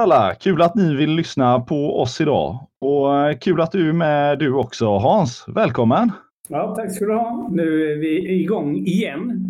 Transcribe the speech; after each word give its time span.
Alla! 0.00 0.34
Kul 0.34 0.62
att 0.62 0.74
ni 0.74 0.96
vill 0.96 1.10
lyssna 1.10 1.60
på 1.60 2.00
oss 2.00 2.20
idag. 2.20 2.66
Och 2.80 3.16
eh, 3.16 3.38
kul 3.38 3.60
att 3.60 3.72
du 3.72 3.88
är 3.88 3.92
med 3.92 4.38
du 4.38 4.52
också 4.52 4.86
Hans. 4.86 5.44
Välkommen! 5.48 6.12
Ja, 6.48 6.74
tack 6.76 6.94
ska 6.94 7.04
du 7.04 7.14
ha. 7.14 7.48
Nu 7.52 7.92
är 7.92 7.96
vi 7.96 8.40
igång 8.42 8.76
igen. 8.76 9.44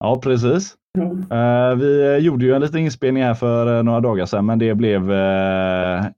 Ja, 0.00 0.20
precis. 0.22 0.74
Ja. 0.98 1.70
Uh, 1.70 1.78
vi 1.78 2.18
gjorde 2.18 2.44
ju 2.44 2.52
en 2.52 2.60
liten 2.60 2.80
inspelning 2.80 3.22
här 3.22 3.34
för 3.34 3.76
uh, 3.76 3.82
några 3.82 4.00
dagar 4.00 4.26
sedan, 4.26 4.46
men 4.46 4.58
det 4.58 4.74
blev 4.74 5.02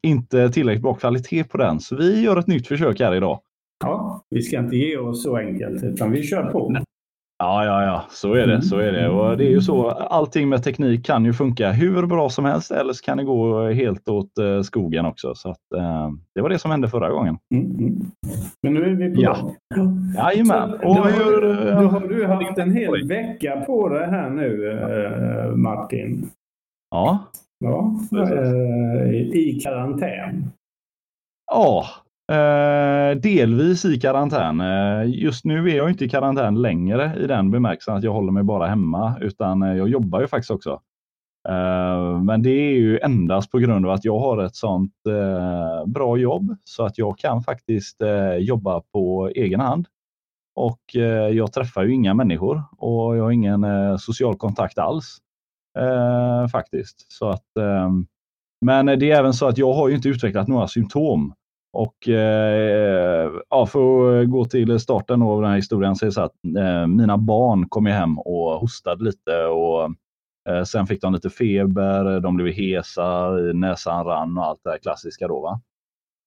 inte 0.03 0.49
tillräckligt 0.51 0.83
bra 0.83 0.95
kvalitet 0.95 1.45
på 1.45 1.59
den. 1.59 1.81
Så 1.81 1.97
vi 1.97 2.23
gör 2.23 2.37
ett 2.37 2.47
nytt 2.47 2.67
försök 2.67 3.01
här 3.01 3.15
idag. 3.15 3.41
Ja, 3.85 4.25
vi 4.31 4.43
ska 4.43 4.59
inte 4.59 4.77
ge 4.77 4.97
oss 4.97 5.23
så 5.23 5.37
enkelt, 5.37 5.83
utan 5.83 6.11
vi 6.11 6.23
kör 6.23 6.43
på. 6.43 6.77
Ja, 7.43 7.65
ja, 7.65 7.85
ja, 7.85 8.05
så 8.11 8.35
är 8.35 8.47
det. 8.47 8.63
Så 8.63 8.79
är 8.79 8.93
det. 8.93 9.09
Och 9.09 9.37
det 9.37 9.45
är 9.45 9.51
ju 9.51 9.61
så. 9.61 9.91
Allting 9.91 10.49
med 10.49 10.63
teknik 10.63 11.07
kan 11.07 11.25
ju 11.25 11.33
funka 11.33 11.71
hur 11.71 12.07
bra 12.07 12.29
som 12.29 12.45
helst 12.45 12.71
eller 12.71 12.93
så 12.93 13.05
kan 13.05 13.17
det 13.17 13.25
gå 13.25 13.69
helt 13.69 14.09
åt 14.09 14.39
eh, 14.39 14.61
skogen 14.61 15.07
också. 15.07 15.35
Så 15.35 15.51
att, 15.51 15.73
eh, 15.77 16.11
det 16.35 16.41
var 16.41 16.49
det 16.49 16.59
som 16.59 16.71
hände 16.71 16.89
förra 16.89 17.11
gången. 17.11 17.39
Mm, 17.55 17.67
mm. 17.67 18.11
Men 18.63 18.75
nu 18.75 18.85
är 18.85 18.91
vi 18.91 19.15
på 19.15 19.23
ja. 19.23 19.55
Jajamän. 20.17 20.73
Och 20.73 20.97
då, 20.97 21.03
hur, 21.03 21.41
då 21.83 21.89
har 21.89 22.09
du 22.09 22.27
haft 22.27 22.59
en 22.59 22.73
hel 22.73 23.09
vecka 23.09 23.65
på 23.67 23.89
dig 23.89 24.11
här 24.11 24.31
nu, 24.31 24.71
eh, 24.71 25.57
Martin. 25.57 26.31
Ja. 26.91 27.19
Ja, 27.59 27.97
eh, 28.13 29.11
i 29.15 29.61
karantän. 29.65 30.51
Ja, 31.53 31.87
Eh, 32.33 33.17
delvis 33.17 33.85
i 33.85 34.01
karantän. 34.01 34.61
Eh, 34.61 35.23
just 35.23 35.45
nu 35.45 35.71
är 35.71 35.77
jag 35.77 35.91
inte 35.91 36.05
i 36.05 36.09
karantän 36.09 36.63
längre 36.63 37.17
i 37.21 37.27
den 37.27 37.51
bemärkelsen 37.51 37.97
att 37.97 38.05
jag 38.05 38.13
håller 38.13 38.33
mig 38.33 38.43
bara 38.43 38.67
hemma, 38.67 39.19
utan 39.21 39.63
eh, 39.63 39.75
jag 39.75 39.89
jobbar 39.89 40.21
ju 40.21 40.27
faktiskt 40.27 40.51
också. 40.51 40.81
Eh, 41.49 42.23
men 42.23 42.43
det 42.43 42.51
är 42.51 42.73
ju 42.73 42.99
endast 42.99 43.51
på 43.51 43.59
grund 43.59 43.87
av 43.87 43.93
att 43.93 44.05
jag 44.05 44.19
har 44.19 44.45
ett 44.45 44.57
sånt 44.57 44.95
eh, 45.09 45.87
bra 45.87 46.17
jobb 46.17 46.57
så 46.65 46.85
att 46.85 46.99
jag 46.99 47.19
kan 47.19 47.43
faktiskt 47.43 48.03
eh, 48.03 48.35
jobba 48.35 48.81
på 48.93 49.29
egen 49.35 49.61
hand. 49.61 49.87
Och 50.55 50.81
jag 51.33 51.53
träffar 51.53 51.85
ju 51.85 51.95
inga 51.95 52.15
människor 52.15 52.63
och 52.79 53.17
jag 53.17 53.23
har 53.23 53.31
ingen 53.31 53.67
social 53.99 54.37
kontakt 54.37 54.79
alls 54.79 55.19
faktiskt. 56.53 57.13
Så 57.13 57.29
att, 57.29 57.57
ehm, 57.61 58.07
men 58.61 58.87
det 58.87 59.11
är 59.11 59.19
även 59.19 59.35
så 59.35 59.47
att 59.49 59.59
jag 59.59 59.73
har 59.73 59.89
ju 59.89 59.95
inte 59.95 60.09
utvecklat 60.09 60.49
några 60.49 60.69
symptom. 60.69 61.35
Och 61.73 62.09
eh, 62.09 63.33
ja, 63.51 63.67
för 63.67 64.21
att 64.23 64.31
gå 64.31 64.45
till 64.45 64.81
starten 64.81 65.23
av 65.23 65.41
den 65.41 65.51
här 65.51 65.57
historien 65.57 65.97
så 65.97 66.05
är 66.05 66.07
det 66.07 66.13
så 66.13 66.21
att 66.21 66.45
eh, 66.59 66.87
mina 66.87 67.19
barn 67.19 67.69
kom 67.69 67.87
hem 67.87 68.19
och 68.19 68.61
hostade 68.61 69.05
lite 69.05 69.45
och 69.45 69.85
eh, 70.49 70.65
sen 70.65 70.87
fick 70.87 71.03
de 71.03 71.13
lite 71.13 71.31
feber, 71.31 72.21
de 72.21 72.37
blev 72.37 72.53
hesa, 72.53 73.31
näsan 73.55 74.05
rann 74.05 74.39
och 74.39 74.45
allt 74.45 74.61
det 74.65 74.71
här 74.71 74.79
klassiska 74.79 75.29
då. 75.29 75.41
Va? 75.41 75.61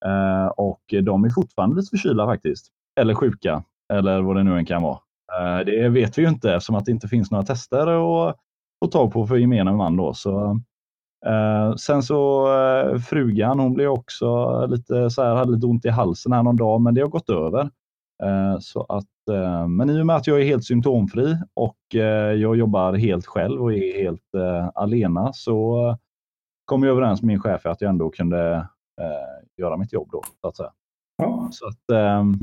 Eh, 0.05 0.47
och 0.47 0.81
de 1.03 1.23
är 1.23 1.29
fortfarande 1.29 1.75
lite 1.75 1.89
förkylda 1.89 2.25
faktiskt. 2.25 2.67
Eller 2.99 3.13
sjuka, 3.13 3.63
eller 3.93 4.21
vad 4.21 4.35
det 4.35 4.43
nu 4.43 4.57
än 4.57 4.65
kan 4.65 4.81
vara. 4.81 4.99
Eh, 5.39 5.65
det 5.65 5.89
vet 5.89 6.17
vi 6.17 6.21
ju 6.21 6.29
inte 6.29 6.53
eftersom 6.53 6.75
att 6.75 6.85
det 6.85 6.91
inte 6.91 7.07
finns 7.07 7.31
några 7.31 7.45
tester 7.45 7.87
att 7.87 8.35
få 8.83 8.91
tag 8.91 9.13
på 9.13 9.27
för 9.27 9.37
gemene 9.37 9.73
man. 9.73 9.97
Då. 9.97 10.13
Så 10.13 10.59
Uh, 11.27 11.75
sen 11.75 12.03
så 12.03 12.47
uh, 12.47 12.99
frugan, 12.99 13.59
hon 13.59 13.73
blev 13.73 13.89
också 13.89 14.65
lite 14.65 15.09
så 15.09 15.23
här, 15.23 15.35
hade 15.35 15.51
lite 15.51 15.67
ont 15.67 15.85
i 15.85 15.89
halsen 15.89 16.31
här 16.31 16.43
någon 16.43 16.55
dag, 16.55 16.81
men 16.81 16.93
det 16.93 17.01
har 17.01 17.07
gått 17.07 17.29
över. 17.29 17.61
Uh, 18.23 18.59
så 18.59 18.83
att, 18.89 19.05
men 19.67 19.89
i 19.89 20.01
och 20.01 20.05
med 20.05 20.15
att 20.15 20.27
jag 20.27 20.41
är 20.41 20.45
helt 20.45 20.65
symptomfri 20.65 21.37
och 21.53 21.77
jag 22.37 22.55
jobbar 22.55 22.93
helt 22.93 23.25
själv 23.25 23.61
och 23.61 23.73
är 23.73 24.03
helt 24.03 24.35
alena 24.75 25.33
så 25.33 25.97
kom 26.65 26.83
jag 26.83 26.91
överens 26.91 27.21
med 27.21 27.27
min 27.27 27.39
chef 27.39 27.65
att 27.65 27.81
jag 27.81 27.89
ändå 27.89 28.09
kunde 28.09 28.67
göra 29.57 29.77
mitt 29.77 29.93
jobb 29.93 30.09
då, 30.11 30.21
så 30.41 30.47
att. 30.47 30.73
Ja. 31.17 31.47
Så 31.51 31.67
att, 31.67 31.91
mm. 31.91 32.39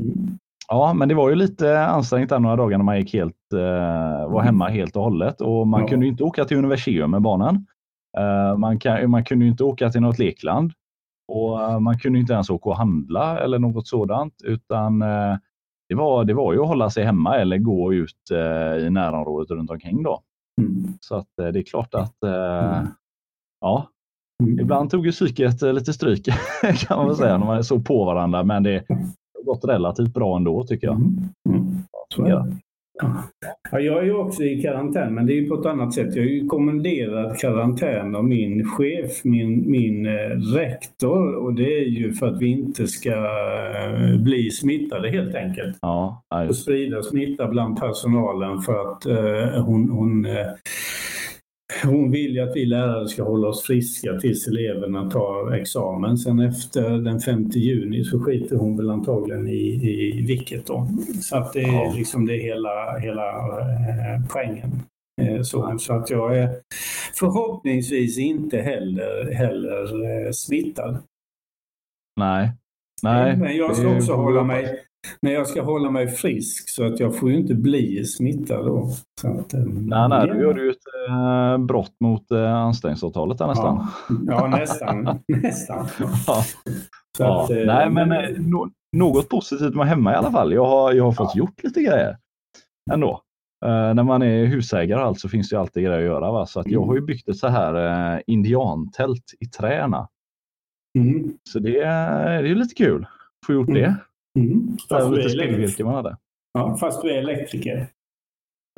Ja, 0.67 0.93
men 0.93 1.09
det 1.09 1.15
var 1.15 1.29
ju 1.29 1.35
lite 1.35 1.85
ansträngt 1.85 2.29
där 2.29 2.39
några 2.39 2.55
dagar 2.55 2.77
när 2.77 2.85
man 2.85 2.99
gick 2.99 3.13
helt, 3.13 3.37
var 3.51 4.41
mm. 4.41 4.45
hemma 4.45 4.67
helt 4.67 4.95
och 4.95 5.03
hållet 5.03 5.41
och 5.41 5.67
man 5.67 5.81
ja. 5.81 5.87
kunde 5.87 6.07
inte 6.07 6.23
åka 6.23 6.45
till 6.45 6.57
universium 6.57 7.11
med 7.11 7.21
barnen. 7.21 7.65
Eh, 8.17 8.57
man, 8.57 8.79
kan, 8.79 9.09
man 9.11 9.23
kunde 9.23 9.45
inte 9.45 9.63
åka 9.63 9.89
till 9.89 10.01
något 10.01 10.19
lekland 10.19 10.71
och 11.27 11.61
eh, 11.61 11.79
man 11.79 11.99
kunde 11.99 12.19
inte 12.19 12.33
ens 12.33 12.49
åka 12.49 12.69
och 12.69 12.77
handla 12.77 13.39
eller 13.39 13.59
något 13.59 13.87
sådant, 13.87 14.33
utan 14.43 15.01
eh, 15.01 15.37
det 15.89 15.95
var, 15.95 16.25
det 16.25 16.33
var 16.33 16.53
ju 16.53 16.61
att 16.61 16.67
hålla 16.67 16.89
sig 16.89 17.03
hemma 17.03 17.37
eller 17.37 17.57
gå 17.57 17.93
ut 17.93 18.31
i 18.81 18.89
närområdet 18.89 19.51
runt 19.51 19.71
omkring. 19.71 20.03
Då. 20.03 20.21
Mm. 20.61 20.93
Så 20.99 21.15
att 21.15 21.27
det 21.35 21.59
är 21.59 21.63
klart 21.63 21.93
att 21.93 22.23
mm. 22.23 22.87
ja, 23.61 23.89
mm. 24.43 24.59
ibland 24.59 24.89
tog 24.89 25.05
ju 25.05 25.11
psyket 25.11 25.61
lite 25.61 25.93
stryk 25.93 26.25
kan 26.61 26.97
man 26.97 27.07
väl 27.07 27.15
säga 27.15 27.37
när 27.37 27.45
man 27.45 27.57
är 27.57 27.61
så 27.61 27.79
på 27.79 28.05
varandra, 28.05 28.43
men 28.43 28.63
det 28.63 28.85
har 28.89 29.43
gått 29.45 29.65
relativt 29.65 30.13
bra 30.13 30.37
ändå 30.37 30.63
tycker 30.63 30.87
jag. 30.87 30.95
Mm. 30.95 31.83
Ja, 33.71 33.79
jag 33.79 33.99
är 33.99 34.03
ju 34.03 34.13
också 34.13 34.43
i 34.43 34.61
karantän, 34.61 35.13
men 35.13 35.25
det 35.25 35.37
är 35.37 35.49
på 35.49 35.59
ett 35.59 35.65
annat 35.65 35.93
sätt. 35.93 36.15
Jag 36.15 36.25
är 36.25 36.29
ju 36.29 36.47
kommenderad 36.47 37.39
karantän 37.39 38.15
av 38.15 38.25
min 38.25 38.65
chef, 38.65 39.23
min, 39.23 39.71
min 39.71 40.05
eh, 40.05 40.29
rektor. 40.55 41.35
Och 41.35 41.53
det 41.53 41.77
är 41.77 41.85
ju 41.85 42.13
för 42.13 42.27
att 42.27 42.41
vi 42.41 42.47
inte 42.47 42.87
ska 42.87 43.11
eh, 43.11 44.17
bli 44.23 44.51
smittade 44.51 45.09
helt 45.09 45.35
enkelt. 45.35 45.77
Ja, 45.81 46.23
och 46.49 46.55
sprida 46.55 47.03
smitta 47.03 47.47
bland 47.47 47.79
personalen 47.79 48.61
för 48.61 48.91
att 48.91 49.05
eh, 49.05 49.63
hon, 49.65 49.89
hon 49.89 50.25
eh, 50.25 50.47
hon 51.83 52.11
vill 52.11 52.35
ju 52.35 52.39
att 52.39 52.55
vi 52.55 52.65
lärare 52.65 53.07
ska 53.07 53.23
hålla 53.23 53.47
oss 53.47 53.63
friska 53.63 54.19
tills 54.19 54.47
eleverna 54.47 55.09
tar 55.09 55.51
examen. 55.51 56.17
Sen 56.17 56.39
efter 56.39 56.89
den 56.89 57.19
5 57.19 57.43
juni 57.43 58.03
så 58.03 58.19
skiter 58.19 58.55
hon 58.55 58.77
väl 58.77 58.89
antagligen 58.89 59.47
i, 59.47 59.89
i 60.19 60.25
vilket 60.27 60.65
då. 60.65 60.87
Så 61.21 61.37
att 61.37 61.53
det 61.53 61.61
är 61.61 61.95
liksom 61.95 62.25
det 62.25 62.37
hela, 62.37 62.97
hela 62.97 63.29
eh, 63.29 64.21
poängen. 64.29 64.71
Eh, 65.21 65.41
så, 65.41 65.77
så, 65.79 65.93
att 65.93 66.09
jag 66.09 66.37
är 66.37 66.49
förhoppningsvis 67.19 68.17
inte 68.17 68.57
heller, 68.57 69.33
heller 69.33 70.25
eh, 70.25 70.31
smittad. 70.31 70.97
Nej. 72.19 72.51
Nej. 73.03 73.37
Men 73.37 73.57
jag 73.57 73.75
ska 73.75 73.95
också 73.95 74.13
hålla 74.13 74.43
mig 74.43 74.79
men 75.21 75.33
jag 75.33 75.47
ska 75.47 75.61
hålla 75.61 75.91
mig 75.91 76.07
frisk 76.07 76.69
så 76.69 76.85
att 76.85 76.99
jag 76.99 77.17
får 77.17 77.31
ju 77.31 77.37
inte 77.37 77.53
bli 77.53 78.05
smittad 78.05 78.65
då. 78.65 78.89
Så 79.21 79.27
att, 79.27 79.53
eh, 79.53 79.59
nej, 79.63 80.09
nej, 80.09 80.27
gör 80.27 80.53
du 80.53 80.65
ju 80.65 80.69
ett 80.69 81.09
äh, 81.09 81.57
brott 81.57 81.95
mot 81.99 82.31
äh, 82.31 82.53
anställningsavtalet 82.53 83.37
där 83.37 83.47
nästan. 83.47 83.87
Ja, 84.09 84.15
ja 84.27 84.47
nästan. 84.47 85.03
nästan. 85.27 85.87
Ja. 85.99 86.43
ja. 87.19 87.43
Att, 87.43 87.49
äh, 87.51 87.57
nej, 87.57 87.89
men 87.89 88.09
no 88.49 88.69
något 88.93 89.29
positivt 89.29 89.75
med 89.75 89.87
hemma 89.87 90.13
i 90.13 90.15
alla 90.15 90.31
fall. 90.31 90.53
Jag 90.53 90.65
har, 90.65 90.93
jag 90.93 91.03
har 91.03 91.11
fått 91.11 91.31
ja. 91.35 91.39
gjort 91.39 91.63
lite 91.63 91.81
grejer 91.81 92.17
ändå. 92.91 93.21
Uh, 93.65 93.93
när 93.93 94.03
man 94.03 94.21
är 94.21 94.45
husägare 94.45 94.99
och 94.99 95.07
allt 95.07 95.19
så 95.19 95.29
finns 95.29 95.49
det 95.49 95.59
alltid 95.59 95.83
grejer 95.83 95.99
att 95.99 96.05
göra. 96.05 96.31
Va? 96.31 96.45
Så 96.45 96.59
att 96.59 96.67
jag 96.67 96.85
har 96.85 96.95
ju 96.95 97.01
byggt 97.01 97.29
ett 97.29 97.37
så 97.37 97.47
här 97.47 97.75
uh, 98.15 98.21
indiantält 98.27 99.23
i 99.39 99.45
träna. 99.45 100.07
Mm. 100.99 101.33
Så 101.49 101.59
det, 101.59 101.79
det 102.41 102.49
är 102.49 102.55
lite 102.55 102.75
kul 102.75 103.03
att 103.03 103.45
få 103.45 103.53
gjort 103.53 103.69
mm. 103.69 103.81
det. 103.81 103.95
Mm. 104.39 104.77
Fast 104.89 105.11
lite 105.11 105.29
spillvirke 105.29 105.83
man 105.83 105.95
hade. 105.95 106.17
Ja, 106.53 106.77
fast 106.77 107.01
du 107.01 107.11
är 107.11 107.17
elektriker. 107.17 107.87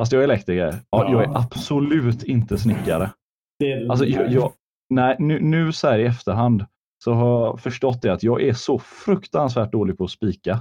Fast 0.02 0.12
jag 0.12 0.20
är 0.20 0.24
elektriker. 0.24 0.66
Ja, 0.66 0.82
ja. 0.90 1.12
Jag 1.12 1.24
är 1.24 1.38
absolut 1.38 2.24
inte 2.24 2.58
snickare. 2.58 3.12
Det 3.60 3.72
är 3.72 3.90
alltså, 3.90 4.06
jag, 4.06 4.32
jag, 4.32 4.52
nej, 4.90 5.16
nu, 5.20 5.40
nu 5.40 5.72
så 5.72 5.88
här 5.88 6.00
i 6.00 6.06
efterhand 6.06 6.66
så 7.04 7.14
har 7.14 7.46
jag 7.46 7.60
förstått 7.60 8.02
det 8.02 8.14
att 8.14 8.24
jag 8.24 8.42
är 8.42 8.54
så 8.54 8.80
fruktansvärt 8.80 9.72
dålig 9.72 9.98
på 9.98 10.04
att 10.04 10.12
spika. 10.12 10.60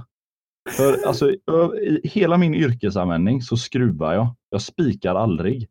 För 0.69 1.07
alltså, 1.07 1.31
i 1.31 2.01
hela 2.03 2.37
min 2.37 2.55
yrkesanvändning 2.55 3.41
så 3.41 3.57
skruvar 3.57 4.13
jag. 4.13 4.35
Jag 4.49 4.61
spikar 4.61 5.15
aldrig. 5.15 5.67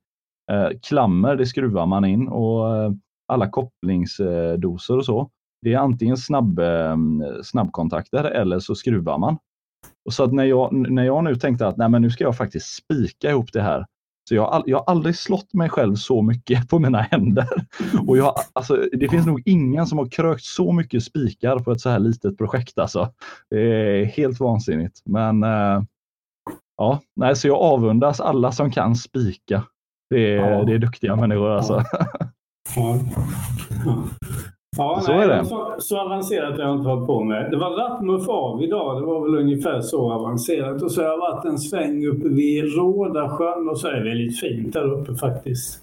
Eh, 0.53 0.69
klammer, 0.83 1.37
det 1.37 1.47
skruvar 1.47 1.87
man 1.87 2.05
in 2.05 2.29
och 2.29 2.77
eh, 2.77 2.93
alla 3.29 3.51
kopplingsdoser 3.51 4.97
och 4.97 5.05
så. 5.05 5.31
Det 5.65 5.73
är 5.73 5.79
antingen 5.79 6.17
snabb, 6.17 6.59
eh, 6.59 6.97
snabbkontakter 7.43 8.25
eller 8.25 8.59
så 8.59 8.75
skruvar 8.75 9.19
man. 9.19 9.39
Och 10.05 10.13
så 10.13 10.25
att 10.25 10.33
när 10.33 10.45
jag, 10.45 10.73
när 10.73 11.05
jag 11.05 11.25
nu 11.25 11.37
tänkte 11.37 11.67
att 11.67 11.77
nej, 11.77 11.89
men 11.89 12.03
nu 12.03 12.11
ska 12.11 12.25
jag 12.25 12.37
faktiskt 12.37 12.67
spika 12.67 13.31
ihop 13.31 13.53
det 13.53 13.63
här. 13.63 13.87
Så 14.29 14.35
jag, 14.35 14.63
jag 14.67 14.79
har 14.79 14.85
aldrig 14.85 15.17
slått 15.17 15.55
mig 15.55 15.69
själv 15.69 15.95
så 15.95 16.23
mycket 16.23 16.69
på 16.71 16.79
mina 16.79 17.01
händer. 17.01 17.49
Och 18.07 18.17
jag, 18.19 18.35
alltså, 18.53 18.77
det 18.93 19.09
finns 19.09 19.27
nog 19.27 19.43
ingen 19.45 19.87
som 19.87 19.99
har 19.99 20.09
krökt 20.09 20.45
så 20.45 20.73
mycket 20.73 21.03
spikar 21.03 21.59
på 21.59 21.73
ett 21.73 21.81
så 21.81 21.91
här 21.91 21.99
litet 21.99 22.39
projekt. 22.39 22.79
Alltså. 22.79 23.13
Det 23.51 23.61
är 23.61 24.05
helt 24.05 24.41
vansinnigt. 24.41 25.03
Men 25.05 25.43
äh, 25.43 25.83
ja, 26.77 27.01
nej, 27.17 27.37
så 27.37 27.49
jag 27.49 27.57
avundas 27.57 28.21
alla 28.21 28.53
som 28.53 28.71
kan 28.71 28.97
spika. 28.97 29.65
Det 30.11 30.35
är, 30.35 30.51
ja. 30.51 30.65
det 30.65 30.75
är 30.75 30.79
duktiga 30.79 31.17
människor 31.17 31.51
alltså. 31.51 31.85
Ja. 32.77 33.01
Ja, 34.77 35.01
så 35.03 35.13
nej, 35.13 35.23
är 35.23 35.29
det. 35.29 35.45
Så, 35.45 35.75
så 35.79 36.01
avancerat 36.01 36.57
har 36.59 36.65
jag 36.65 36.77
inte 36.77 36.89
hållit 36.89 37.07
på 37.07 37.25
med. 37.25 37.51
Det 37.51 37.57
var 37.57 37.71
Rattmuff 37.71 38.29
av 38.29 38.63
idag. 38.63 39.01
Det 39.01 39.07
var 39.07 39.23
väl 39.23 39.41
ungefär 39.41 39.81
så 39.81 40.13
avancerat. 40.13 40.83
Och 40.83 40.93
så 40.93 41.03
har 41.03 41.09
jag 41.09 41.19
varit 41.19 41.45
en 41.45 41.59
sväng 41.59 42.07
uppe 42.07 42.29
vid 42.29 42.65
Rådasjön 42.77 43.69
och 43.69 43.79
så 43.79 43.89
är 43.89 43.93
det 43.93 44.09
väldigt 44.09 44.41
fint 44.41 44.73
där 44.73 44.93
uppe 44.93 45.15
faktiskt. 45.15 45.81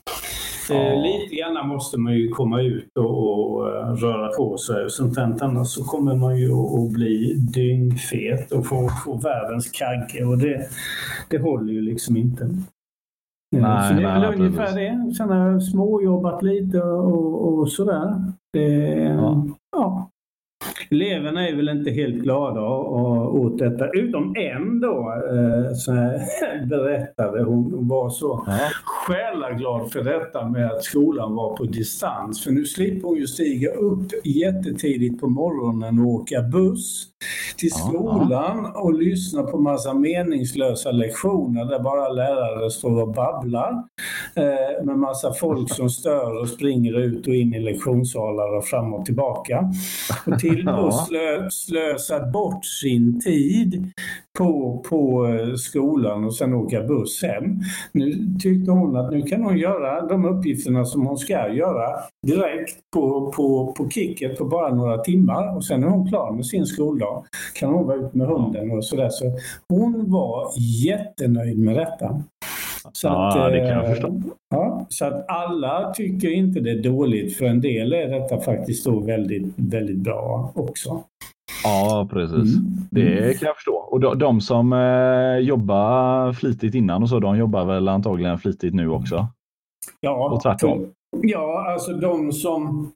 Ja. 0.69 1.03
Lite 1.03 1.35
grann 1.35 1.67
måste 1.67 1.99
man 1.99 2.13
ju 2.13 2.29
komma 2.29 2.61
ut 2.61 2.97
och, 2.99 3.51
och 3.53 3.65
röra 4.01 4.27
på 4.38 4.57
sig. 4.57 4.89
Sånt 4.89 5.15
där. 5.15 5.35
Annars 5.41 5.67
så 5.67 5.83
kommer 5.83 6.15
man 6.15 6.38
ju 6.38 6.53
att 6.53 6.91
bli 6.91 7.33
dyngfet 7.53 8.51
och 8.51 8.65
få, 8.65 8.89
få 9.05 9.17
världens 9.17 9.71
kagge 9.71 10.25
och 10.25 10.38
det, 10.38 10.67
det 11.29 11.38
håller 11.38 11.73
ju 11.73 11.81
liksom 11.81 12.17
inte. 12.17 12.49
Nej, 13.55 13.89
så 13.89 14.01
det 14.01 14.07
är 14.07 14.19
väl 14.19 14.39
ungefär 14.39 14.75
det. 14.75 15.13
Sen 15.13 15.29
har 15.29 15.51
jag 15.51 15.63
småjobbat 15.63 16.43
lite 16.43 16.81
och, 16.81 17.59
och 17.59 17.71
sådär. 17.71 18.15
Det, 18.53 18.94
ja. 19.03 19.45
ja. 19.71 20.12
Eleverna 20.89 21.48
är 21.48 21.56
väl 21.56 21.69
inte 21.69 21.92
helt 21.92 22.24
glada 22.24 22.62
åt 22.62 23.57
detta, 23.57 23.89
utom 23.89 24.36
en 24.38 24.80
då 24.80 25.13
eh, 25.31 25.74
så 25.74 25.92
berättade. 26.69 27.44
Hon 27.44 27.88
var 27.88 28.09
så 28.09 28.44
ja. 28.48 28.59
själaglad 28.83 29.92
för 29.92 30.03
detta 30.03 30.50
med 30.50 30.71
att 30.71 30.83
skolan 30.83 31.36
var 31.36 31.56
på 31.57 31.63
distans. 31.63 32.44
För 32.44 32.51
nu 32.51 32.65
slipper 32.65 33.07
hon 33.07 33.18
ju 33.18 33.27
stiga 33.27 33.71
upp 33.71 34.12
jättetidigt 34.24 35.21
på 35.21 35.27
morgonen 35.27 36.00
och 36.00 36.06
åka 36.06 36.42
buss 36.42 37.10
till 37.57 37.71
skolan 37.71 38.65
och 38.75 38.94
lyssna 38.94 39.44
på 39.44 39.57
massa 39.57 39.94
meningslösa 39.94 40.91
lektioner 40.91 41.65
där 41.65 41.79
bara 41.79 42.09
lärare 42.09 42.71
står 42.71 43.01
och 43.01 43.13
babblar 43.13 43.83
eh, 44.35 44.85
med 44.85 44.97
massa 44.97 45.33
folk 45.33 45.73
som 45.73 45.89
stör 45.89 46.41
och 46.41 46.50
springer 46.50 47.00
ut 47.00 47.27
och 47.27 47.35
in 47.35 47.53
i 47.53 47.59
lektionssalar 47.59 48.57
och 48.57 48.65
fram 48.65 48.94
och 48.94 49.06
tillbaka. 49.06 49.71
Och 50.25 50.39
till 50.39 50.69
och 50.69 50.94
slö, 50.94 51.50
slösat 51.50 52.31
bort 52.31 52.65
sin 52.65 53.21
tid 53.21 53.91
på, 54.37 54.83
på 54.89 55.27
eh, 55.27 55.53
skolan 55.55 56.25
och 56.25 56.35
sen 56.35 56.53
åka 56.53 56.83
buss 56.83 57.23
hem. 57.23 57.59
Nu 57.91 58.11
tyckte 58.39 58.71
hon 58.71 58.95
att 58.95 59.11
nu 59.11 59.21
kan 59.21 59.43
hon 59.43 59.57
göra 59.57 60.07
de 60.07 60.25
uppgifterna 60.25 60.85
som 60.85 61.05
hon 61.05 61.17
ska 61.17 61.53
göra 61.53 61.99
direkt 62.27 62.79
på, 62.93 63.31
på, 63.31 63.73
på 63.77 63.89
kicket 63.89 64.37
på 64.37 64.45
bara 64.45 64.73
några 64.75 64.97
timmar 64.97 65.55
och 65.55 65.65
sen 65.65 65.83
är 65.83 65.87
hon 65.87 66.07
klar 66.07 66.31
med 66.31 66.45
sin 66.45 66.65
skoldag. 66.65 67.25
Kan 67.55 67.73
hon 67.73 67.87
vara 67.87 67.97
ute 67.97 68.17
med 68.17 68.27
hunden 68.27 68.71
och 68.71 68.85
sådär. 68.85 69.09
Så 69.09 69.25
hon 69.69 70.11
var 70.11 70.47
jättenöjd 70.85 71.59
med 71.59 71.75
detta. 71.75 72.23
Så 72.93 73.07
ja, 73.07 73.45
att, 73.45 73.51
det 73.51 73.57
kan 73.57 73.67
jag 73.67 73.83
eh, 73.85 73.89
förstå. 73.89 74.21
Ja, 74.49 74.85
så 74.89 75.05
att 75.05 75.25
alla 75.27 75.93
tycker 75.93 76.31
inte 76.31 76.59
det 76.59 76.71
är 76.71 76.83
dåligt. 76.83 77.37
För 77.37 77.45
en 77.45 77.61
del 77.61 77.93
är 77.93 78.19
detta 78.19 78.39
faktiskt 78.39 78.85
då 78.85 78.99
väldigt, 78.99 79.53
väldigt 79.55 79.97
bra 79.97 80.51
också. 80.55 81.03
Ja, 81.63 82.07
precis. 82.12 82.56
Mm. 82.57 82.88
Det 82.92 83.39
kan 83.39 83.48
jag 83.48 83.56
förstå. 83.56 83.74
Och 83.74 84.00
de, 84.00 84.19
de 84.19 84.42
som 84.42 84.74
eh, 84.74 85.38
jobbar 85.48 86.33
flitigt 86.33 86.75
innan 86.75 87.03
och 87.03 87.09
så, 87.09 87.19
de 87.19 87.38
jobbar 87.38 87.65
väl 87.65 87.88
antagligen 87.88 88.39
flitigt 88.39 88.74
nu 88.74 88.89
också? 88.89 89.27
Ja, 90.00 90.30
och 90.30 90.42
tvärtom. 90.42 90.86
Ja, 91.21 91.71
alltså 91.74 91.94
de 91.94 92.31
som 92.31 92.92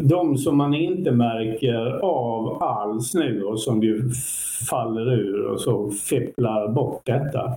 de 0.00 0.36
som 0.36 0.56
man 0.56 0.74
inte 0.74 1.10
märker 1.12 2.00
av 2.04 2.62
alls 2.62 3.14
nu 3.14 3.42
och 3.44 3.60
som 3.60 3.82
ju 3.82 4.10
faller 4.70 5.12
ur 5.12 5.46
och 5.46 5.60
så 5.60 5.90
fepplar 5.90 6.68
bort 6.68 7.00
detta. 7.04 7.52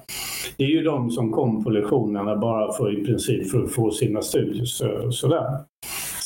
Det 0.57 0.63
är 0.63 0.69
ju 0.69 0.83
de 0.83 1.11
som 1.11 1.31
kom 1.31 1.63
på 1.63 1.69
lektionerna 1.69 2.35
bara 2.35 2.73
för 2.73 2.99
i 2.99 3.05
princip 3.05 3.51
för 3.51 3.63
att 3.63 3.71
få 3.71 3.91
sina 3.91 4.21
studier 4.21 4.65
så, 4.65 5.11
sådär. 5.11 5.59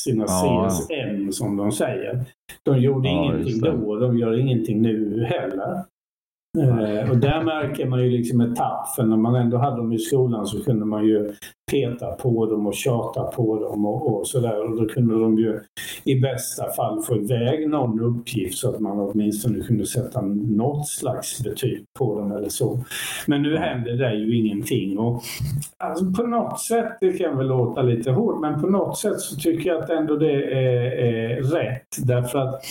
Sina 0.06 0.24
ja. 0.28 0.68
CSN 0.70 1.32
som 1.32 1.56
de 1.56 1.72
säger. 1.72 2.24
De 2.62 2.78
gjorde 2.78 3.08
ja, 3.08 3.14
ingenting 3.24 3.60
då 3.60 3.90
och 3.90 4.00
de 4.00 4.18
gör 4.18 4.40
ingenting 4.40 4.82
nu 4.82 5.24
heller. 5.24 5.84
Eh, 6.56 7.10
och 7.10 7.16
där 7.16 7.42
märker 7.42 7.86
man 7.86 8.04
ju 8.04 8.10
liksom 8.10 8.40
ett 8.40 8.56
tapp, 8.56 8.88
för 8.96 9.02
när 9.02 9.16
man 9.16 9.34
ändå 9.34 9.56
hade 9.56 9.76
dem 9.76 9.92
i 9.92 9.98
skolan 9.98 10.46
så 10.46 10.64
kunde 10.64 10.84
man 10.84 11.04
ju 11.04 11.32
peta 11.70 12.06
på 12.06 12.46
dem 12.46 12.66
och 12.66 12.74
tjata 12.74 13.22
på 13.22 13.58
dem 13.58 13.86
och, 13.86 14.14
och 14.14 14.28
sådär. 14.28 14.64
Och 14.64 14.76
då 14.76 14.88
kunde 14.88 15.20
de 15.20 15.38
ju 15.38 15.60
i 16.04 16.20
bästa 16.20 16.72
fall 16.72 17.02
få 17.02 17.16
iväg 17.16 17.68
någon 17.68 18.00
uppgift 18.00 18.58
så 18.58 18.68
att 18.68 18.80
man 18.80 19.00
åtminstone 19.00 19.64
kunde 19.64 19.86
sätta 19.86 20.20
något 20.20 20.88
slags 20.88 21.44
betyg 21.44 21.84
på 21.98 22.18
dem 22.18 22.32
eller 22.32 22.48
så. 22.48 22.84
Men 23.26 23.42
nu 23.42 23.56
händer 23.56 23.92
det 23.92 24.14
ju 24.14 24.36
ingenting. 24.36 24.98
Och, 24.98 25.22
alltså, 25.78 26.12
på 26.12 26.22
något 26.22 26.60
sätt, 26.60 26.98
det 27.00 27.12
kan 27.12 27.38
väl 27.38 27.46
låta 27.46 27.82
lite 27.82 28.10
hårt, 28.10 28.40
men 28.40 28.60
på 28.60 28.66
något 28.66 28.98
sätt 28.98 29.20
så 29.20 29.36
tycker 29.36 29.70
jag 29.70 29.82
att 29.82 29.90
ändå 29.90 30.16
det 30.16 30.32
är, 30.32 30.82
är 30.92 31.42
rätt. 31.42 32.06
Därför 32.06 32.38
att 32.38 32.62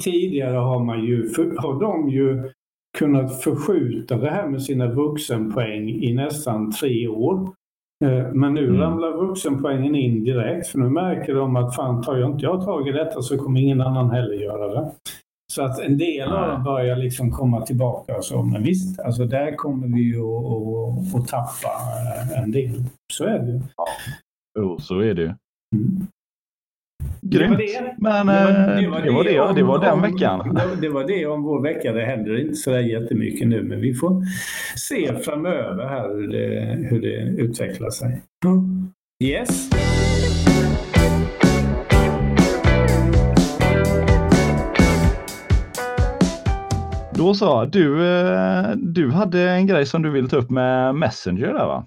Tidigare 0.00 0.56
har, 0.56 0.84
man 0.84 1.04
ju, 1.04 1.28
har 1.58 1.80
de 1.80 2.10
ju 2.10 2.50
kunnat 2.98 3.42
förskjuta 3.42 4.16
det 4.16 4.30
här 4.30 4.48
med 4.48 4.62
sina 4.62 4.86
vuxenpoäng 4.86 5.88
i 5.88 6.14
nästan 6.14 6.72
tre 6.72 7.08
år. 7.08 7.50
Eh, 8.04 8.32
men 8.32 8.54
nu 8.54 8.68
mm. 8.68 8.80
ramlar 8.80 9.26
vuxenpoängen 9.26 9.94
in 9.94 10.24
direkt 10.24 10.66
för 10.66 10.78
nu 10.78 10.88
märker 10.88 11.34
de 11.34 11.56
att 11.56 11.76
fan 11.76 12.02
tar 12.02 12.16
jag 12.16 12.30
inte 12.30 12.44
jag 12.44 12.64
tag 12.64 12.88
i 12.88 12.92
detta 12.92 13.22
så 13.22 13.38
kommer 13.38 13.60
ingen 13.60 13.80
annan 13.80 14.10
heller 14.10 14.34
göra 14.34 14.68
det. 14.74 14.90
Så 15.52 15.62
att 15.62 15.80
en 15.80 15.98
del 15.98 16.28
av 16.28 16.48
dem 16.48 16.64
börjar 16.64 16.96
liksom 16.96 17.30
komma 17.30 17.60
tillbaka 17.60 18.16
och 18.16 18.24
så. 18.24 18.42
Men 18.42 18.62
visst, 18.62 19.00
alltså 19.00 19.24
där 19.24 19.56
kommer 19.56 19.86
vi 19.86 20.02
ju 20.02 20.20
att, 20.20 20.44
att, 20.44 21.20
att 21.20 21.28
tappa 21.28 21.68
eh, 22.32 22.42
en 22.42 22.50
del. 22.50 22.84
Så 23.12 23.24
är 23.24 23.38
det 23.38 23.52
ju. 23.52 23.60
Ja, 23.76 23.86
jo, 24.58 24.78
så 24.78 25.00
är 25.00 25.14
det 25.14 25.22
ju. 25.22 25.34
Mm. 25.76 26.06
Grymt. 27.26 27.58
Det 27.58 27.64
var 27.64 27.84
det. 27.84 27.94
Men 27.98 28.26
det 28.26 28.32
var 28.32 28.76
det, 28.80 28.88
var 28.88 29.02
det, 29.02 29.10
var 29.10 29.24
det, 29.24 29.40
om, 29.40 29.54
det 29.54 29.62
var 29.62 29.78
den 29.78 30.02
veckan. 30.02 30.58
Det, 30.80 30.88
var 30.88 31.04
det 31.04 31.26
om 31.26 31.42
vår 31.42 31.62
vecka. 31.62 31.92
Det 31.92 32.04
händer 32.04 32.40
inte 32.40 32.54
så 32.54 32.70
där 32.70 32.80
jättemycket 32.80 33.48
nu, 33.48 33.62
men 33.62 33.80
vi 33.80 33.94
får 33.94 34.22
se 34.76 35.14
framöver 35.14 35.88
här 35.88 36.08
hur 36.08 36.28
det, 36.28 36.78
hur 36.90 37.00
det 37.00 37.42
utvecklar 37.42 37.90
sig. 37.90 38.22
Yes. 39.24 39.70
Då 47.14 47.34
så, 47.34 47.64
du, 47.64 48.06
eh, 48.06 48.70
du 48.76 49.10
hade 49.10 49.50
en 49.50 49.66
grej 49.66 49.86
som 49.86 50.02
du 50.02 50.10
ville 50.10 50.28
ta 50.28 50.36
upp 50.36 50.50
med 50.50 50.94
Messenger 50.94 51.46
där 51.46 51.66
va? 51.66 51.86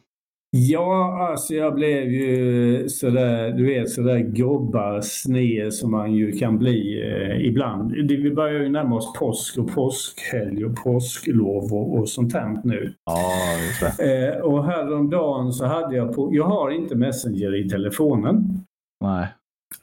Ja, 0.58 1.28
alltså 1.32 1.54
jag 1.54 1.76
blev 1.76 2.12
ju 2.12 2.90
sådär, 2.90 3.52
du 3.52 3.66
vet 3.66 3.90
sådär 3.90 4.20
gobbarsned 4.20 5.74
som 5.74 5.92
man 5.92 6.14
ju 6.14 6.32
kan 6.32 6.58
bli 6.58 7.02
eh, 7.02 7.46
ibland. 7.48 8.08
Det, 8.08 8.16
vi 8.16 8.32
börjar 8.32 8.64
ju 8.64 8.70
närma 8.70 8.96
oss 8.96 9.14
påsk 9.20 9.58
och 9.58 9.74
påskhelg 9.74 10.66
och 10.66 10.76
påsklov 10.84 11.74
och, 11.74 11.98
och 11.98 12.10
sånt 12.10 12.34
här 12.34 12.62
nu. 12.64 12.94
Ja, 13.06 13.32
just 13.68 13.98
det. 13.98 14.28
Eh, 14.28 14.42
och 14.42 14.66
häromdagen 14.66 15.54
så 15.54 15.66
hade 15.66 15.96
jag 15.96 16.16
på, 16.16 16.30
jag 16.36 16.46
har 16.46 16.72
inte 16.72 16.96
Messenger 16.96 17.56
i 17.56 17.70
telefonen. 17.70 18.60
Nej. 19.04 19.28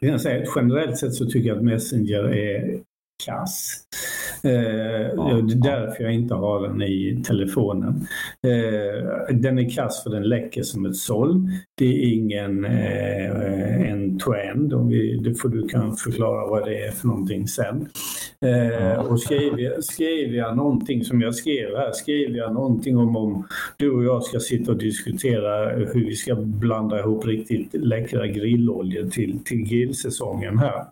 Jag 0.01 0.21
säga, 0.21 0.47
generellt 0.57 0.99
sett 0.99 1.15
så 1.15 1.27
tycker 1.27 1.49
jag 1.49 1.59
att 1.59 1.65
Messenger 1.65 2.25
är 2.25 2.81
kass. 3.27 3.85
Eh, 4.45 5.13
ja, 5.17 5.41
det 5.43 5.55
är 5.55 5.63
därför 5.63 6.05
jag 6.05 6.15
inte 6.15 6.35
har 6.35 6.69
den 6.69 6.83
i 6.83 7.23
telefonen. 7.27 8.07
Eh, 8.47 9.37
den 9.37 9.59
är 9.59 9.71
kass 9.71 10.03
för 10.03 10.11
den 10.11 10.29
läcker 10.29 10.63
som 10.63 10.87
ett 10.87 10.97
såll. 10.97 11.49
Det 11.79 11.87
är 11.87 12.15
ingen 12.15 12.65
eh, 12.65 13.91
en 13.91 14.19
trend. 14.19 14.73
Om 14.73 14.89
vi, 14.89 15.17
det 15.17 15.35
får 15.35 15.49
du 15.49 15.69
kan 15.69 15.97
förklara 15.97 16.47
vad 16.47 16.65
det 16.65 16.85
är 16.85 16.91
för 16.91 17.09
någonting 17.09 17.49
sen. 17.49 17.89
Och 19.09 19.21
skriver 19.21 19.59
jag, 19.59 20.49
jag 20.49 20.57
någonting 20.57 21.05
som 21.05 21.21
jag 21.21 21.35
skrev 21.35 21.77
här, 21.77 21.93
skriver 21.93 22.39
jag 22.39 22.55
någonting 22.55 22.97
om 22.97 23.17
om 23.17 23.47
du 23.77 23.91
och 23.91 24.05
jag 24.05 24.23
ska 24.23 24.41
sitta 24.41 24.73
och 24.73 24.79
diskutera 24.79 25.71
hur 25.77 26.05
vi 26.07 26.15
ska 26.15 26.35
blanda 26.35 26.99
ihop 26.99 27.27
riktigt 27.27 27.75
läckra 27.75 28.27
grilloljor 28.27 29.09
till, 29.09 29.45
till 29.45 29.63
grillsäsongen 29.63 30.59
här. 30.59 30.85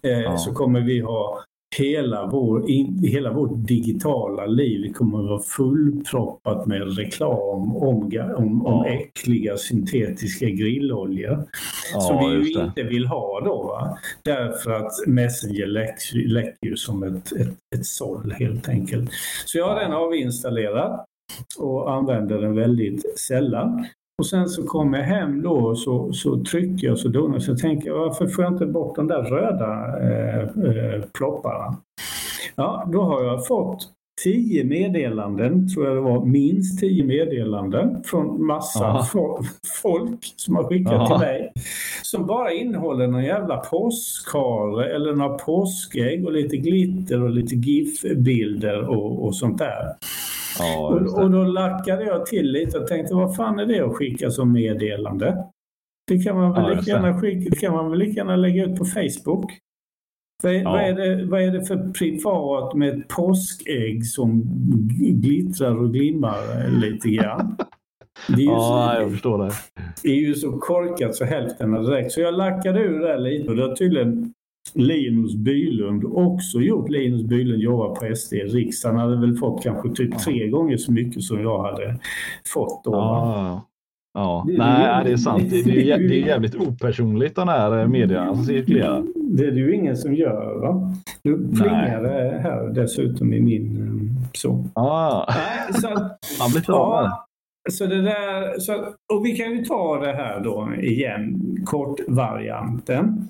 Ja. 0.00 0.38
Så 0.38 0.52
kommer 0.52 0.80
vi 0.80 1.00
ha 1.00 1.42
hela, 1.78 2.26
vår, 2.26 2.64
hela 3.06 3.32
vårt 3.32 3.66
digitala 3.68 4.46
liv 4.46 4.92
kommer 4.92 5.18
att 5.18 5.28
vara 5.28 5.42
fullproppat 5.42 6.66
med 6.66 6.96
reklam 6.98 7.76
om, 7.76 8.12
om, 8.36 8.66
om 8.66 8.84
äckliga 8.84 9.56
syntetiska 9.56 10.46
grilloljor. 10.46 11.46
Ja, 11.94 12.00
som 12.00 12.30
vi 12.30 12.48
ju 12.48 12.64
inte 12.64 12.82
vill 12.82 13.06
ha 13.06 13.40
då. 13.40 13.62
Va? 13.62 13.98
Därför 14.22 14.70
att 14.70 14.92
Messenger 15.06 15.66
läcker, 15.66 16.28
läcker 16.28 16.66
ju 16.66 16.76
som 16.76 17.02
ett, 17.02 17.32
ett, 17.32 17.56
ett 17.76 17.86
såll 17.86 18.34
helt 18.38 18.68
enkelt. 18.68 19.10
Så 19.44 19.58
jag 19.58 19.68
har 19.68 19.80
den 19.80 19.92
avinstallerad 19.92 21.04
och 21.58 21.92
använder 21.92 22.40
den 22.40 22.54
väldigt 22.54 23.18
sällan. 23.18 23.86
Och 24.18 24.26
sen 24.26 24.48
så 24.48 24.66
kommer 24.66 24.98
jag 24.98 25.04
hem 25.04 25.42
då 25.42 25.52
och 25.52 25.78
så, 25.78 26.12
så 26.12 26.44
trycker 26.44 26.86
jag 26.86 26.98
så 26.98 27.08
donar 27.08 27.38
så 27.38 27.56
tänker 27.56 27.88
jag 27.88 27.98
varför 27.98 28.26
får 28.26 28.44
jag 28.44 28.52
inte 28.52 28.66
bort 28.66 28.96
de 28.96 29.06
där 29.06 29.22
röda 29.22 29.98
eh, 30.00 30.40
eh, 30.40 31.02
plopparna? 31.18 31.76
Ja, 32.54 32.88
då 32.92 33.02
har 33.02 33.24
jag 33.24 33.46
fått 33.46 33.92
tio 34.22 34.64
meddelanden, 34.64 35.68
tror 35.68 35.86
jag 35.86 35.96
det 35.96 36.00
var, 36.00 36.24
minst 36.24 36.80
tio 36.80 37.04
meddelanden 37.04 38.02
från 38.04 38.46
massa 38.46 39.06
folk 39.82 40.34
som 40.36 40.56
har 40.56 40.64
skickat 40.64 40.92
Aha. 40.92 41.06
till 41.06 41.26
mig. 41.26 41.52
Som 42.02 42.26
bara 42.26 42.52
innehåller 42.52 43.06
någon 43.06 43.24
jävla 43.24 43.56
påskhare 43.56 44.94
eller 44.94 45.14
några 45.14 45.38
påskägg 45.38 46.26
och 46.26 46.32
lite 46.32 46.56
glitter 46.56 47.22
och 47.22 47.30
lite 47.30 47.54
GIF-bilder 47.54 48.88
och, 48.88 49.26
och 49.26 49.36
sånt 49.36 49.58
där. 49.58 49.96
Ja, 50.58 50.78
och, 50.88 51.22
och, 51.22 51.30
då 51.30 51.44
lackade 51.44 52.04
jag 52.04 52.26
till 52.26 52.52
lite 52.52 52.78
och 52.78 52.86
tänkte 52.86 53.14
vad 53.14 53.36
fan 53.36 53.58
är 53.58 53.66
det 53.66 53.80
att 53.80 53.96
skicka 53.96 54.30
som 54.30 54.52
meddelande? 54.52 55.44
Det 56.08 56.18
kan 56.18 56.36
man 56.36 56.52
väl 56.52 56.62
Ja, 56.62 56.68
lika 56.68 56.90
gärna 56.90 57.20
skicka, 57.20 57.56
kan 57.56 57.72
man 57.72 57.90
väl 57.90 57.98
lika 57.98 58.12
gärna 58.20 58.36
lägga 58.36 58.64
ut 58.64 58.78
på 58.78 58.84
Facebook. 58.84 59.50
Vad 60.42 60.52
är, 60.54 60.62
Ja. 60.62 60.70
vad, 60.70 60.80
är 60.80 60.94
det, 60.94 61.24
vad 61.26 61.42
är 61.42 61.50
det 61.50 61.64
för 61.64 61.92
privat 61.92 62.74
med 62.74 62.88
ett 62.98 63.08
påskägg 63.08 64.06
som 64.06 64.42
glittrar 65.22 65.82
och 65.82 65.92
glimmar 65.92 66.70
lite 66.80 67.08
grann? 67.08 67.56
Det 68.28 68.42
är 68.42 68.46
Ja, 68.46 68.94
jag 68.94 69.04
så, 69.04 69.10
förstår 69.10 69.38
det. 69.44 69.50
det 70.02 70.08
är 70.08 70.14
ju 70.20 70.34
så 70.34 70.52
korkat 70.58 71.14
så 71.14 71.24
hälften 71.24 71.72
har 71.72 71.82
direkt. 71.82 72.12
Så 72.12 72.20
jag 72.20 72.34
lackade 72.34 72.80
ur 72.80 73.00
det 73.00 73.18
lite 73.18 73.48
och 73.50 73.56
det 73.56 73.62
har 73.62 73.76
tydligen 73.76 74.32
Linus 74.74 75.34
Bylund 75.34 76.04
också 76.04 76.58
gjort. 76.60 76.88
Linus 76.90 77.22
Bylund 77.22 77.62
jobbar 77.62 77.94
på 77.94 78.16
SD 78.16 78.32
riksdagen. 78.32 78.96
Han 78.98 79.08
hade 79.10 79.20
väl 79.26 79.36
fått 79.36 79.62
kanske 79.62 79.90
typ 79.90 80.18
tre 80.18 80.48
gånger 80.48 80.76
så 80.76 80.92
mycket 80.92 81.22
som 81.22 81.40
jag 81.42 81.62
hade 81.62 81.98
fått 82.54 82.84
då. 82.84 82.90
va? 82.90 82.96
Ja, 82.98 83.66
ja. 84.14 84.44
Det- 84.48 84.58
Nej, 84.58 85.04
det 85.04 85.12
är 85.12 85.16
sant. 85.16 85.42
Det 85.50 85.62
det 85.62 85.90
är, 85.90 85.98
det 85.98 86.22
är 86.22 86.26
jävligt 86.26 86.54
opersonligt 86.54 87.36
den 87.36 87.48
här 87.48 87.80
eh, 87.80 87.88
medierna 87.88 88.34
som 88.34 88.44
cirkulerar. 88.44 89.02
Det 89.14 89.44
är 89.46 89.50
det 89.50 89.60
ju 89.60 89.74
ingen 89.74 89.96
som 89.96 90.14
gör. 90.14 90.60
Va? 90.60 90.92
Nu 91.22 91.36
plingar 91.36 92.02
det 92.02 92.38
här 92.42 92.68
dessutom 92.74 93.32
i 93.32 93.40
min... 93.40 93.76
eh, 94.22 94.28
Så. 94.32 94.64
Ja, 94.74 95.26
Nej, 95.28 95.80
så 95.80 95.88
att, 95.88 96.18
man 96.40 96.50
blir 96.52 96.64
ja, 96.66 97.26
så 97.70 97.86
det 97.86 98.02
där, 98.02 98.58
så, 98.60 98.72
och 99.14 99.24
vi 99.26 99.36
kan 99.36 99.52
ju 99.52 99.64
ta 99.64 99.98
det 99.98 100.12
här 100.12 100.40
då 100.44 100.68
igen, 100.80 101.40
kortvarianten. 101.64 103.28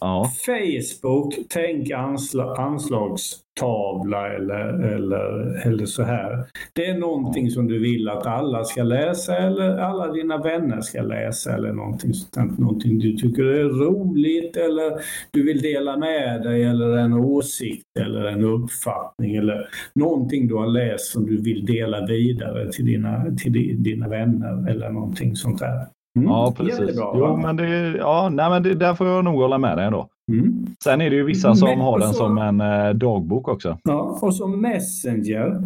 Ja, 0.00 0.30
Facebook, 0.46 1.34
tänk 1.48 1.90
ansla, 1.90 2.56
anslagstavla 2.56 4.34
eller, 4.34 4.94
eller, 4.94 5.66
eller 5.66 5.86
så 5.86 6.02
här. 6.02 6.44
Det 6.72 6.86
är 6.86 6.98
någonting 6.98 7.50
som 7.50 7.66
du 7.66 7.78
vill 7.78 8.08
att 8.08 8.26
alla 8.26 8.64
ska 8.64 8.82
läsa 8.82 9.36
eller 9.36 9.78
alla 9.78 10.12
dina 10.12 10.38
vänner 10.42 10.80
ska 10.80 11.02
läsa 11.02 11.54
eller 11.54 11.72
någonting 11.72 12.14
sånt. 12.14 12.58
Någonting 12.58 12.98
du 12.98 13.16
tycker 13.16 13.42
är 13.42 13.64
roligt 13.64 14.56
eller 14.56 15.00
du 15.30 15.42
vill 15.42 15.62
dela 15.62 15.96
med 15.96 16.42
dig 16.42 16.64
eller 16.64 16.96
en 16.96 17.12
åsikt 17.12 17.84
eller 18.00 18.24
en 18.24 18.44
uppfattning 18.44 19.36
eller 19.36 19.68
någonting 19.94 20.48
du 20.48 20.54
har 20.54 20.66
läst 20.66 21.06
som 21.06 21.26
du 21.26 21.42
vill 21.42 21.66
dela 21.66 22.06
vidare 22.06 22.72
till 22.72 22.86
dina, 22.86 23.36
till 23.38 23.82
dina 23.82 24.08
vänner 24.08 24.70
eller 24.70 24.90
någonting 24.90 25.36
sånt 25.36 25.58
där. 25.58 25.86
Mm, 26.18 26.28
ja 26.28 26.54
precis. 26.56 26.80
jättebra, 26.80 27.12
Jo, 27.14 27.36
men 27.36 27.56
det, 27.56 27.96
ja, 27.98 28.28
nej, 28.32 28.50
men 28.50 28.62
det, 28.62 28.74
där 28.74 28.94
får 28.94 29.06
jag 29.06 29.24
nog 29.24 29.34
hålla 29.40 29.58
med 29.58 29.76
dig 29.78 29.90
då. 29.90 30.08
Mm. 30.32 30.66
Sen 30.84 31.00
är 31.00 31.10
det 31.10 31.16
ju 31.16 31.24
vissa 31.24 31.54
som 31.54 31.68
Men- 31.68 31.80
har 31.80 31.98
den 31.98 32.08
så- 32.08 32.14
som 32.14 32.38
en 32.38 32.60
eh, 32.60 32.90
dagbok 32.94 33.48
också. 33.48 33.78
Ja, 33.84 34.18
och 34.22 34.34
så 34.34 34.46
Messenger. 34.46 35.62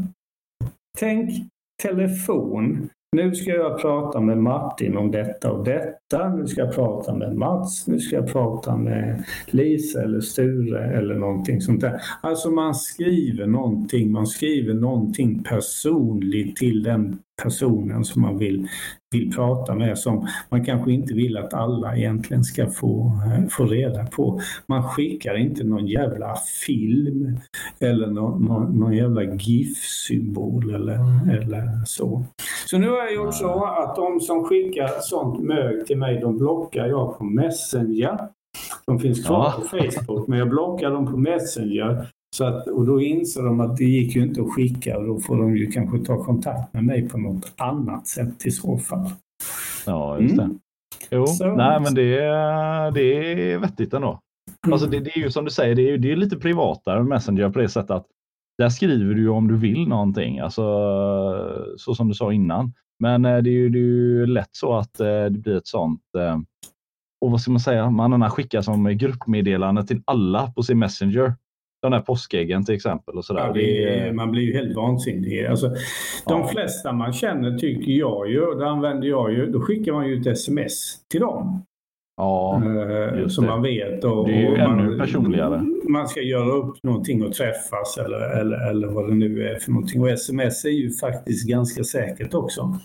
Tänk 0.99 1.31
telefon. 1.83 2.89
Nu 3.17 3.35
ska 3.35 3.51
jag 3.51 3.81
prata 3.81 4.21
med 4.21 4.39
Martin 4.39 4.97
om 4.97 5.11
detta 5.11 5.53
och 5.53 5.65
detta. 5.65 6.29
Nu 6.29 6.47
ska 6.47 6.61
jag 6.61 6.75
prata 6.75 7.15
med 7.15 7.37
Mats. 7.37 7.87
Nu 7.87 7.99
ska 7.99 8.17
jag 8.17 8.33
prata 8.33 8.77
med 8.77 9.25
Lisa 9.47 10.03
eller 10.03 10.21
Sture 10.21 10.85
eller 10.99 11.15
någonting 11.15 11.61
sånt 11.61 11.81
där. 11.81 12.01
Alltså 12.21 12.51
man 12.51 12.75
skriver 12.75 13.47
någonting. 13.47 14.13
Man 14.13 14.27
skriver 14.27 14.75
någonting 14.75 15.43
personligt 15.43 16.57
till 16.57 16.83
den 16.83 17.19
personen 17.43 18.05
som 18.05 18.23
man 18.23 18.39
vill, 18.39 18.69
vill 19.13 19.33
prata 19.33 19.75
med 19.75 19.99
som 19.99 20.27
man 20.51 20.65
kanske 20.65 20.93
inte 20.93 21.15
vill 21.15 21.37
att 21.37 21.55
alla 21.55 21.97
egentligen 21.97 22.45
ska 22.45 22.71
få, 22.71 23.13
eh, 23.27 23.49
få 23.49 23.65
reda 23.65 24.07
på. 24.07 24.41
Man 24.67 24.83
skickar 24.89 25.37
inte 25.37 25.65
någon 25.65 25.87
jävla 25.87 26.37
film 26.67 27.37
eller 27.81 28.07
någon, 28.07 28.45
någon, 28.45 28.79
någon 28.79 28.93
jävla 28.97 29.23
GIF-symbol 29.23 30.75
eller, 30.75 30.95
eller 31.37 31.85
så. 31.87 32.25
Så 32.67 32.79
nu 32.79 32.89
har 32.91 32.97
jag 32.99 33.15
gjort 33.15 33.35
så 33.35 33.65
att 33.65 33.97
de 33.97 34.21
som 34.21 34.45
skickar 34.45 34.89
sånt 35.01 35.45
mög 35.45 35.87
till 35.87 35.99
mig, 35.99 36.21
de 36.21 36.39
blockar 36.39 36.87
jag 36.87 37.19
på 37.19 37.25
Messenger. 37.25 38.19
De 38.87 38.99
finns 38.99 39.27
kvar 39.27 39.45
Ja. 39.57 39.61
på 39.61 39.77
Facebook, 39.91 40.29
men 40.29 40.39
jag 40.39 40.49
blockar 40.49 40.91
dem 40.91 41.07
på 41.07 41.17
Messenger. 41.17 42.07
Så 42.37 42.45
att, 42.45 42.67
och 42.69 42.87
då 42.87 43.03
inser 43.03 43.43
de 43.43 43.61
att 43.61 43.77
det 43.77 43.85
gick 43.85 44.17
ju 44.17 44.23
inte 44.23 44.41
att 44.43 44.53
skicka 44.53 44.99
och 44.99 45.07
då 45.07 45.21
får 45.21 45.37
de 45.37 45.57
ju 45.57 45.67
kanske 45.71 45.99
ta 45.99 46.25
kontakt 46.25 46.75
med 46.75 46.85
mig 46.85 47.09
på 47.09 47.19
något 47.19 47.53
annat 47.57 48.07
sätt 48.07 48.47
i 48.47 48.51
så 48.51 48.79
fall. 48.79 49.11
Ja, 49.87 50.19
just 50.21 50.37
det. 50.37 50.43
Mm. 50.43 50.59
Jo, 51.11 51.27
Så- 51.27 51.55
nej 51.57 51.81
men 51.81 51.95
det, 51.95 52.19
är- 52.19 52.91
det 52.91 53.03
är 53.53 53.59
vettigt 53.59 53.95
ändå. 53.95 54.21
Alltså 54.73 54.87
det, 54.89 55.01
det 55.01 55.11
är 55.11 55.19
ju 55.19 55.31
som 55.31 55.45
du 55.45 55.51
säger, 55.51 55.75
det 55.75 55.91
är, 55.91 55.99
det 55.99 56.13
är 56.13 56.17
lite 56.17 56.37
privatare 56.37 56.97
med 56.99 57.07
Messenger 57.09 57.51
på 57.51 57.59
det 57.59 57.69
sättet 57.69 57.91
att 57.91 58.07
där 58.59 58.69
skriver 58.69 59.15
du 59.15 59.21
ju 59.23 59.29
om 59.29 59.49
du 59.49 59.57
vill 59.57 59.89
någonting, 59.89 60.39
alltså 60.39 60.63
så 61.77 61.95
som 61.95 62.09
du 62.09 62.15
sa 62.15 62.33
innan. 62.33 62.73
Men 63.01 63.25
eh, 63.25 63.37
det 63.39 63.51
är 63.51 63.53
ju, 63.53 63.69
det 63.69 63.79
är 63.79 63.83
ju 63.83 64.27
lätt 64.27 64.49
så 64.53 64.77
att 64.77 65.01
eh, 65.01 65.07
det 65.07 65.31
blir 65.39 65.57
ett 65.57 65.67
sånt, 65.67 66.01
eh, 66.19 66.39
och 67.25 67.31
vad 67.31 67.41
ska 67.41 67.51
man 67.51 67.61
säga, 67.61 67.91
man 67.91 68.31
skickar 68.31 68.63
som 68.63 68.85
gruppmeddelande 68.99 69.87
till 69.87 70.03
alla 70.05 70.53
på 70.57 70.63
sin 70.63 70.79
Messenger. 70.79 71.35
De 71.83 71.93
här 71.93 72.01
påskäggen 72.01 72.65
till 72.65 72.75
exempel 72.75 73.17
och 73.17 73.25
sådär. 73.25 73.53
Ja, 73.55 73.61
är, 73.61 74.13
man 74.13 74.31
blir 74.31 74.43
ju 74.43 74.53
helt 74.57 74.77
vansinnig. 74.77 75.47
Alltså, 75.47 75.69
de 75.69 76.41
Ja. 76.41 76.49
flesta 76.49 76.93
man 76.93 77.13
känner 77.13 77.59
tycker 77.59 77.93
jag 77.93 78.31
ju, 78.31 78.55
det 78.55 78.69
använder 78.69 79.09
jag 79.09 79.33
ju, 79.33 79.47
då 79.47 79.61
skickar 79.61 79.93
man 79.93 80.09
ju 80.09 80.21
ett 80.21 80.27
sms 80.27 80.99
till 81.09 81.21
dem. 81.21 81.63
Ja, 82.19 82.63
eh, 82.65 83.27
det. 83.27 83.41
man 83.43 83.63
vet. 83.63 84.05
Och, 84.05 84.29
Det 84.29 84.35
är 84.35 84.41
ju 84.41 84.49
och 84.53 84.59
ännu 84.59 84.89
man, 84.89 84.99
personligare. 84.99 85.65
Man 85.89 86.09
ska 86.09 86.21
göra 86.23 86.51
upp 86.53 86.83
någonting 86.83 87.23
och 87.25 87.33
träffas 87.33 87.99
eller, 87.99 88.41
eller, 88.41 88.71
eller 88.71 88.89
vad 88.89 89.09
det 89.09 89.15
nu 89.15 89.43
är 89.49 89.59
för 89.59 89.71
någonting. 89.71 90.03
Och 90.03 90.09
sms 90.11 90.65
är 90.65 90.69
ju 90.69 90.91
faktiskt 90.91 91.49
ganska 91.49 91.85
säkert 91.85 92.35
också. 92.35 92.61
Om 92.61 92.79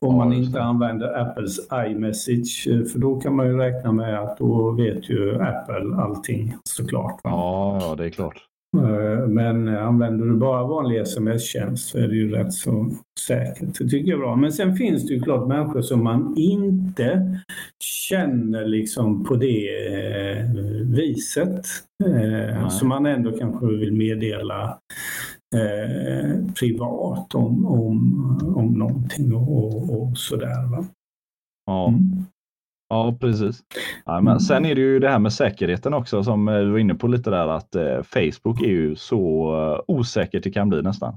Ja, 0.00 0.10
man 0.16 0.32
inte 0.32 0.58
det. 0.58 0.62
använder 0.64 1.20
Apples 1.20 1.58
iMessage. 1.88 2.68
eh, 2.70 2.84
För 2.84 2.98
då 2.98 3.20
kan 3.20 3.36
man 3.36 3.46
ju 3.46 3.56
räkna 3.56 3.92
med 3.92 4.18
att 4.20 4.38
då 4.38 4.70
vet 4.70 5.10
ju 5.10 5.34
Apple 5.42 5.96
allting 6.02 6.54
såklart. 6.64 7.20
va? 7.24 7.30
ja, 7.30 7.78
ja, 7.82 7.94
det 7.94 8.04
är 8.04 8.10
klart. 8.10 8.36
Eh, 8.76 9.28
Men 9.28 9.68
använder 9.68 10.26
du 10.26 10.36
bara 10.36 10.66
vanlig 10.66 11.00
sms-tjänst 11.00 11.88
så 11.88 11.98
är 11.98 12.08
det 12.08 12.16
ju 12.16 12.30
rätt 12.30 12.52
så 12.52 12.90
säkert. 13.20 13.78
Det 13.78 13.88
tycker 13.88 14.10
jag 14.10 14.16
är 14.18 14.22
bra. 14.22 14.36
Men 14.36 14.52
sen 14.52 14.76
finns 14.76 15.06
det 15.06 15.14
ju 15.14 15.20
klart 15.20 15.48
människor 15.48 15.82
som 15.82 16.04
man 16.04 16.34
inte 16.36 17.38
känner 17.84 18.66
liksom 18.66 19.24
på 19.24 19.36
det 19.36 19.68
eh, 19.86 20.46
viset. 20.84 21.66
Eh, 22.04 22.68
som 22.68 22.88
man 22.88 23.06
ändå 23.06 23.38
kanske 23.38 23.66
vill 23.66 23.92
meddela 23.92 24.78
eh, 25.54 26.30
privat 26.60 27.34
om, 27.34 27.66
om, 27.66 28.52
om 28.56 28.72
någonting 28.72 29.34
och, 29.34 29.66
och, 29.66 30.02
och 30.02 30.18
sådär. 30.18 30.70
Va? 30.70 30.84
Ja. 31.66 31.88
Mm. 31.88 32.24
Ja, 32.92 33.16
precis. 33.20 33.62
Ja, 34.04 34.20
men 34.20 34.40
sen 34.40 34.64
är 34.64 34.74
det 34.74 34.80
ju 34.80 34.98
det 34.98 35.08
här 35.08 35.18
med 35.18 35.32
säkerheten 35.32 35.94
också 35.94 36.24
som 36.24 36.48
eh, 36.48 36.58
du 36.58 36.70
var 36.70 36.78
inne 36.78 36.94
på 36.94 37.06
lite 37.06 37.30
där 37.30 37.48
att 37.48 37.74
eh, 37.74 38.02
Facebook 38.02 38.62
är 38.62 38.66
ju 38.68 38.96
så 38.96 39.54
eh, 39.54 39.94
osäkert 39.96 40.44
det 40.44 40.50
kan 40.50 40.68
bli 40.68 40.82
nästan. 40.82 41.16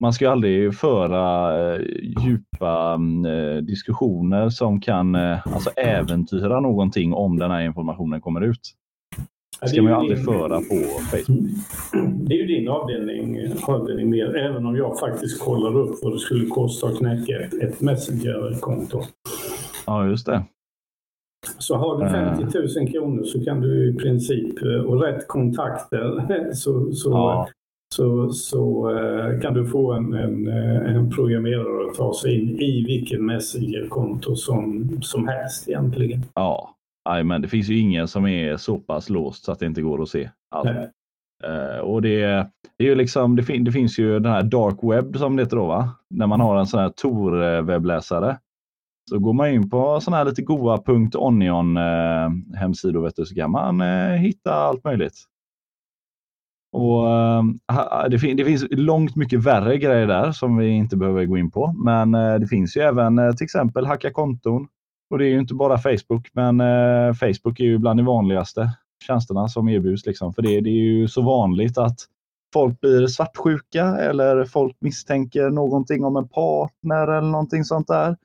Man 0.00 0.12
ska 0.12 0.24
ju 0.24 0.30
aldrig 0.30 0.74
föra 0.74 1.74
eh, 1.74 1.80
djupa 2.24 2.94
mm, 2.94 3.66
diskussioner 3.66 4.48
som 4.48 4.80
kan 4.80 5.14
alltså 5.14 5.70
äventyra 5.70 6.60
någonting 6.60 7.14
om 7.14 7.38
den 7.38 7.50
här 7.50 7.60
informationen 7.60 8.20
kommer 8.20 8.40
ut. 8.40 8.74
Det 9.60 9.68
ska 9.68 9.82
man 9.82 9.92
ju 9.92 9.98
aldrig 9.98 10.24
föra 10.24 10.58
på 10.58 10.74
Facebook. 11.10 11.50
Det 12.28 12.34
är 12.34 12.38
ju 12.38 12.46
din 12.46 12.68
avdelning, 12.68 13.38
avdelning 13.62 14.10
mer, 14.10 14.36
även 14.36 14.66
om 14.66 14.76
jag 14.76 14.98
faktiskt 14.98 15.44
kollar 15.44 15.76
upp 15.76 15.96
vad 16.02 16.12
det 16.12 16.18
skulle 16.18 16.46
kosta 16.46 16.86
att 16.86 16.98
knäcka 16.98 17.40
ett, 17.40 17.54
ett 17.54 17.80
Messenger-konto. 17.80 19.02
Ja, 19.86 20.06
just 20.06 20.26
det. 20.26 20.44
Så 21.58 21.76
har 21.76 21.98
du 21.98 22.04
Eh. 22.04 22.38
50 22.38 22.58
000 22.80 22.92
kronor 22.92 23.24
så 23.24 23.44
kan 23.44 23.60
du 23.60 23.90
i 23.90 23.94
princip, 23.94 24.62
eh, 24.62 24.80
och 24.80 25.02
rätt 25.02 25.28
kontakter, 25.28 26.20
så, 26.52 26.92
så, 26.92 27.10
Ja, 27.10 27.48
så, 27.94 28.30
så 28.30 28.90
eh, 28.98 29.40
kan 29.40 29.54
du 29.54 29.66
få 29.66 29.92
en, 29.92 30.12
en, 30.14 30.48
eh, 30.48 30.96
en 30.96 31.10
programmerare 31.10 31.90
att 31.90 31.96
ta 31.96 32.14
sig 32.14 32.34
in 32.40 32.60
i 32.60 32.84
vilket 32.86 33.20
Messenger-konto 33.20 34.36
som, 34.36 34.90
som 35.02 35.28
helst 35.28 35.68
egentligen. 35.68 36.22
ja. 36.34 36.72
Nej, 37.08 37.24
men 37.24 37.42
det 37.42 37.48
finns 37.48 37.68
ju 37.68 37.78
ingen 37.78 38.08
som 38.08 38.26
är 38.26 38.56
så 38.56 38.78
pass 38.78 39.10
låst 39.10 39.44
så 39.44 39.52
att 39.52 39.58
det 39.58 39.66
inte 39.66 39.82
går 39.82 40.02
att 40.02 40.08
se 40.08 40.30
allt. 40.50 40.68
Eh, 41.44 41.78
och 41.78 42.02
det, 42.02 42.20
det 42.78 42.84
är 42.84 42.88
ju 42.88 42.94
liksom, 42.94 43.36
det, 43.36 43.42
fin, 43.42 43.64
det 43.64 43.72
finns 43.72 43.98
ju 43.98 44.18
den 44.18 44.32
här 44.32 44.42
dark 44.42 44.78
web 44.82 45.16
som 45.16 45.36
det 45.36 45.42
heter 45.42 45.56
då, 45.56 45.66
va? 45.66 45.90
När 46.14 46.26
man 46.26 46.40
har 46.40 46.58
en 46.58 46.66
sån 46.66 46.80
här 46.80 46.88
Tor-webbläsare. 46.88 48.36
Så 49.10 49.18
går 49.18 49.32
man 49.32 49.50
in 49.50 49.70
på 49.70 50.00
sådana 50.00 50.16
här 50.16 50.24
lite 50.24 50.42
goa.onion 50.42 51.76
eh, 51.76 52.58
hemsidor 52.58 53.02
vet 53.02 53.16
du, 53.16 53.26
så 53.26 53.34
kan 53.34 53.50
man 53.50 53.80
eh, 53.80 54.12
hitta 54.12 54.54
allt 54.54 54.84
möjligt. 54.84 55.14
Och 56.72 57.10
eh, 57.10 57.42
det, 58.10 58.18
fin, 58.18 58.36
det 58.36 58.44
finns 58.44 58.66
långt 58.70 59.16
mycket 59.16 59.44
värre 59.44 59.78
grejer 59.78 60.06
där 60.06 60.32
som 60.32 60.56
vi 60.56 60.68
inte 60.68 60.96
behöver 60.96 61.24
gå 61.24 61.38
in 61.38 61.50
på. 61.50 61.72
Men 61.84 62.14
eh, 62.14 62.34
det 62.34 62.46
finns 62.46 62.76
ju 62.76 62.80
även 62.80 63.18
eh, 63.18 63.32
till 63.32 63.44
exempel 63.44 63.86
hacka 63.86 64.12
konton. 64.12 64.68
Och 65.10 65.18
det 65.18 65.24
är 65.26 65.28
ju 65.28 65.38
inte 65.38 65.54
bara 65.54 65.78
Facebook, 65.78 66.28
men 66.32 66.60
eh, 66.60 67.14
Facebook 67.14 67.60
är 67.60 67.64
ju 67.64 67.78
bland 67.78 67.98
de 67.98 68.06
vanligaste 68.06 68.70
tjänsterna 69.06 69.48
som 69.48 69.68
erbjuds. 69.68 70.06
Liksom. 70.06 70.32
För 70.32 70.42
det, 70.42 70.60
det 70.60 70.70
är 70.70 70.82
ju 70.84 71.08
så 71.08 71.22
vanligt 71.22 71.78
att 71.78 71.96
folk 72.52 72.80
blir 72.80 73.06
svartsjuka 73.06 73.84
eller 73.84 74.44
folk 74.44 74.76
misstänker 74.80 75.50
någonting 75.50 76.04
om 76.04 76.16
en 76.16 76.28
partner 76.28 77.08
eller 77.08 77.30
någonting 77.30 77.64
sånt 77.64 77.86
där. 77.86 78.16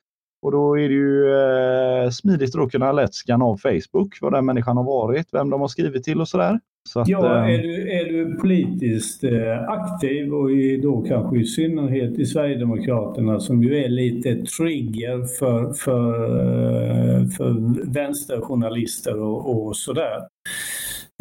Och 0.41 0.51
då 0.51 0.79
är 0.79 0.89
det 0.89 0.95
ju 0.95 1.36
eh, 1.36 2.10
smidigt 2.10 2.55
att 2.55 2.71
kunna 2.71 2.91
lätt 2.91 3.13
scanna 3.13 3.45
av 3.45 3.57
Facebook, 3.57 4.17
vad 4.21 4.33
den 4.33 4.45
människan 4.45 4.77
har 4.77 4.83
varit, 4.83 5.27
vem 5.31 5.50
de 5.50 5.62
har 5.62 5.67
skrivit 5.67 6.03
till 6.03 6.21
och 6.21 6.27
sådär. 6.27 6.60
Så 6.89 7.00
att, 7.00 7.07
ja, 7.07 7.48
eh, 7.48 7.53
är 7.53 7.57
du, 7.57 7.91
är 7.91 8.05
du 8.05 8.36
politiskt 8.36 9.24
eh, 9.24 9.63
aktiv 9.67 10.33
och 10.33 10.51
i, 10.51 10.77
då 10.77 11.01
kanske 11.01 11.39
i 11.39 11.45
synnerhet 11.45 12.19
i 12.19 12.25
Sverigedemokraterna 12.25 13.39
som 13.39 13.63
ju 13.63 13.77
är 13.77 13.89
lite 13.89 14.36
trigger 14.36 15.25
för, 15.39 15.74
för, 15.74 16.13
eh, 16.39 17.27
för 17.27 17.53
vänsterjournalister 17.93 19.19
och, 19.21 19.67
och 19.67 19.77
sådär. 19.77 20.17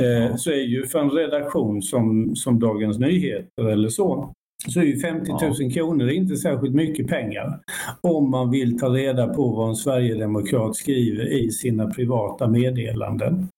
Eh, 0.02 0.36
så 0.36 0.50
är 0.50 0.64
ju 0.64 0.86
för 0.86 0.98
en 0.98 1.10
redaktion 1.10 1.82
som, 1.82 2.36
som 2.36 2.58
Dagens 2.58 2.98
Nyheter 2.98 3.68
eller 3.68 3.88
så, 3.88 4.32
så 4.68 4.80
är 4.80 4.84
ju 4.84 4.98
50 4.98 5.30
000 5.30 5.40
ja. 5.40 5.70
kronor 5.70 6.08
inte 6.08 6.36
särskilt 6.36 6.74
mycket 6.74 7.08
pengar 7.08 7.60
om 8.00 8.30
man 8.30 8.50
vill 8.50 8.78
ta 8.78 8.88
reda 8.88 9.28
på 9.28 9.48
vad 9.48 9.68
en 9.68 9.76
sverigedemokrat 9.76 10.76
skriver 10.76 11.32
i 11.32 11.50
sina 11.50 11.90
privata 11.90 12.48
meddelanden. 12.48 13.48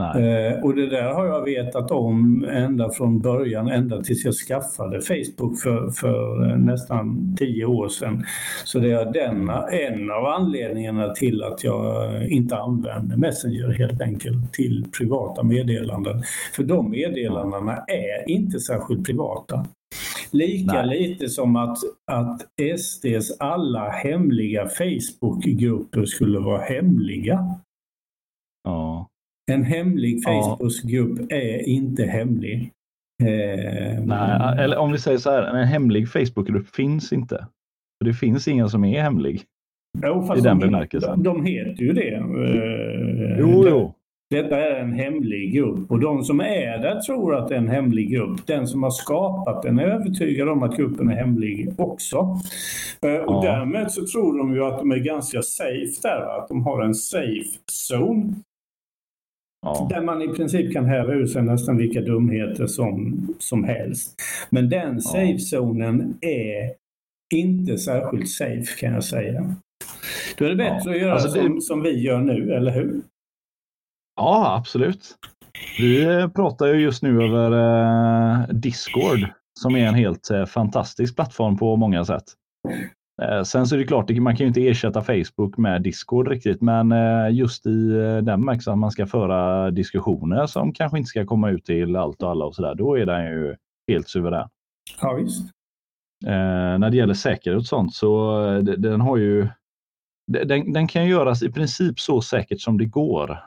Eh, 0.00 0.64
och 0.64 0.74
det 0.74 0.86
där 0.86 1.12
har 1.12 1.26
jag 1.26 1.44
vetat 1.44 1.90
om 1.90 2.44
ända 2.50 2.90
från 2.90 3.18
början, 3.18 3.68
ända 3.68 4.02
tills 4.02 4.24
jag 4.24 4.34
skaffade 4.34 5.00
Facebook 5.00 5.60
för, 5.60 5.90
för 5.90 6.50
eh, 6.50 6.56
nästan 6.56 7.36
tio 7.38 7.64
år 7.64 7.88
sedan. 7.88 8.24
Så 8.64 8.78
det 8.78 8.92
är 8.92 9.12
denna, 9.12 9.68
en 9.68 10.10
av 10.10 10.26
anledningarna 10.26 11.14
till 11.14 11.42
att 11.42 11.64
jag 11.64 12.22
inte 12.28 12.56
använder 12.56 13.16
Messenger 13.16 13.68
helt 13.68 14.00
enkelt 14.00 14.52
till 14.52 14.84
privata 14.98 15.42
meddelanden. 15.42 16.22
För 16.52 16.62
de 16.62 16.90
meddelandena 16.90 17.76
är 17.76 18.30
inte 18.30 18.60
särskilt 18.60 19.06
privata. 19.06 19.66
Lika 20.30 20.82
Nej. 20.82 20.98
lite 20.98 21.28
som 21.28 21.56
att, 21.56 21.78
att 22.12 22.42
SDs 22.78 23.40
alla 23.40 23.90
hemliga 23.90 24.68
Facebookgrupper 24.68 26.04
skulle 26.04 26.38
vara 26.38 26.62
hemliga. 26.62 27.54
Ja. 28.64 29.08
En 29.52 29.64
hemlig 29.64 30.24
Facebookgrupp 30.24 31.18
ja. 31.28 31.36
är 31.36 31.68
inte 31.68 32.04
hemlig. 32.04 32.72
Eh, 33.22 34.04
Nej, 34.04 34.58
eller 34.58 34.76
om 34.76 34.92
vi 34.92 34.98
säger 34.98 35.18
så 35.18 35.30
här, 35.30 35.42
en 35.42 35.66
hemlig 35.66 36.08
Facebookgrupp 36.08 36.68
finns 36.68 37.12
inte. 37.12 37.46
Det 38.04 38.14
finns 38.14 38.48
ingen 38.48 38.68
som 38.68 38.84
är 38.84 39.02
hemlig. 39.02 39.44
Jo, 40.02 40.34
I 40.36 40.40
den 40.40 40.58
de, 40.58 40.66
bemärkelsen. 40.66 41.22
De 41.22 41.44
heter 41.46 41.82
ju 41.82 41.92
det. 41.92 42.14
Eh, 42.14 43.38
jo, 43.38 43.68
jo. 43.68 43.94
Detta 44.30 44.56
är 44.56 44.80
en 44.80 44.92
hemlig 44.92 45.54
grupp 45.54 45.90
och 45.90 46.00
de 46.00 46.24
som 46.24 46.40
är 46.40 46.78
där 46.78 47.00
tror 47.00 47.34
att 47.34 47.48
det 47.48 47.54
är 47.54 47.58
en 47.58 47.68
hemlig 47.68 48.10
grupp. 48.10 48.46
Den 48.46 48.66
som 48.66 48.82
har 48.82 48.90
skapat 48.90 49.62
den 49.62 49.78
är 49.78 49.84
övertygad 49.84 50.48
om 50.48 50.62
att 50.62 50.76
gruppen 50.76 51.10
är 51.10 51.16
hemlig 51.16 51.74
också. 51.78 52.40
Eh. 53.02 53.14
Och 53.14 53.44
därmed 53.44 53.92
så 53.92 54.06
tror 54.06 54.38
de 54.38 54.54
ju 54.54 54.64
att 54.64 54.78
de 54.78 54.90
är 54.90 54.98
ganska 54.98 55.42
safe 55.42 56.00
där, 56.02 56.38
att 56.38 56.48
de 56.48 56.62
har 56.64 56.82
en 56.82 56.94
safe 56.94 57.58
zone. 57.90 58.34
Ja. 59.62 59.86
Där 59.90 60.02
man 60.02 60.22
i 60.22 60.28
princip 60.28 60.72
kan 60.72 60.84
häva 60.84 61.12
ur 61.12 61.26
sig 61.26 61.42
nästan 61.42 61.76
vilka 61.76 62.00
dumheter 62.00 62.66
som, 62.66 63.26
som 63.38 63.64
helst. 63.64 64.14
Men 64.50 64.68
den 64.68 65.00
safe-zonen 65.00 66.14
är 66.20 66.72
inte 67.34 67.78
särskilt 67.78 68.28
safe 68.28 68.80
kan 68.80 68.92
jag 68.92 69.04
säga. 69.04 69.54
Då 70.38 70.44
är 70.44 70.48
det 70.48 70.56
bättre 70.56 70.90
ja. 70.90 70.90
att 70.90 71.00
göra 71.00 71.12
alltså, 71.12 71.28
som, 71.28 71.54
det... 71.54 71.60
som 71.60 71.82
vi 71.82 72.00
gör 72.00 72.20
nu, 72.20 72.54
eller 72.54 72.72
hur? 72.72 73.00
Ja, 74.16 74.56
absolut. 74.56 75.16
Vi 75.78 76.28
pratar 76.34 76.66
ju 76.66 76.80
just 76.80 77.02
nu 77.02 77.22
över 77.22 77.52
eh, 77.52 78.48
Discord 78.48 79.18
som 79.60 79.76
är 79.76 79.86
en 79.86 79.94
helt 79.94 80.30
eh, 80.30 80.44
fantastisk 80.44 81.16
plattform 81.16 81.56
på 81.56 81.76
många 81.76 82.04
sätt. 82.04 82.24
Eh, 83.22 83.42
sen 83.42 83.66
så 83.66 83.74
är 83.74 83.78
det 83.78 83.86
klart, 83.86 84.10
man 84.10 84.36
kan 84.36 84.44
ju 84.44 84.48
inte 84.48 84.68
ersätta 84.68 85.02
Facebook 85.02 85.56
med 85.56 85.82
Discord 85.82 86.28
riktigt, 86.28 86.62
men 86.62 86.92
eh, 86.92 87.34
just 87.34 87.66
i 87.66 87.90
eh, 87.90 87.98
den 87.98 88.24
bemärkelsen 88.24 88.72
att 88.72 88.78
man 88.78 88.90
ska 88.90 89.06
föra 89.06 89.70
diskussioner 89.70 90.46
som 90.46 90.72
kanske 90.72 90.98
inte 90.98 91.08
ska 91.08 91.26
komma 91.26 91.50
ut 91.50 91.64
till 91.64 91.96
allt 91.96 92.22
och 92.22 92.30
alla 92.30 92.44
och 92.44 92.54
sådär, 92.54 92.74
då 92.74 92.98
är 92.98 93.06
den 93.06 93.24
ju 93.24 93.56
helt 93.88 94.08
suverän. 94.08 94.48
Ja, 95.00 95.14
visst. 95.14 95.50
när 96.78 96.90
det 96.90 96.96
gäller 96.96 97.14
säkerhet 97.14 97.60
och 97.60 97.66
sånt 97.66 97.94
så 97.94 98.40
den 98.78 99.00
har 99.00 99.16
ju 99.16 99.48
den, 100.26 100.72
den 100.72 100.88
kan 100.88 101.06
göras 101.06 101.42
i 101.42 101.52
princip 101.52 102.00
så 102.00 102.20
säkert 102.20 102.60
som 102.60 102.78
det 102.78 102.84
går, 102.84 103.38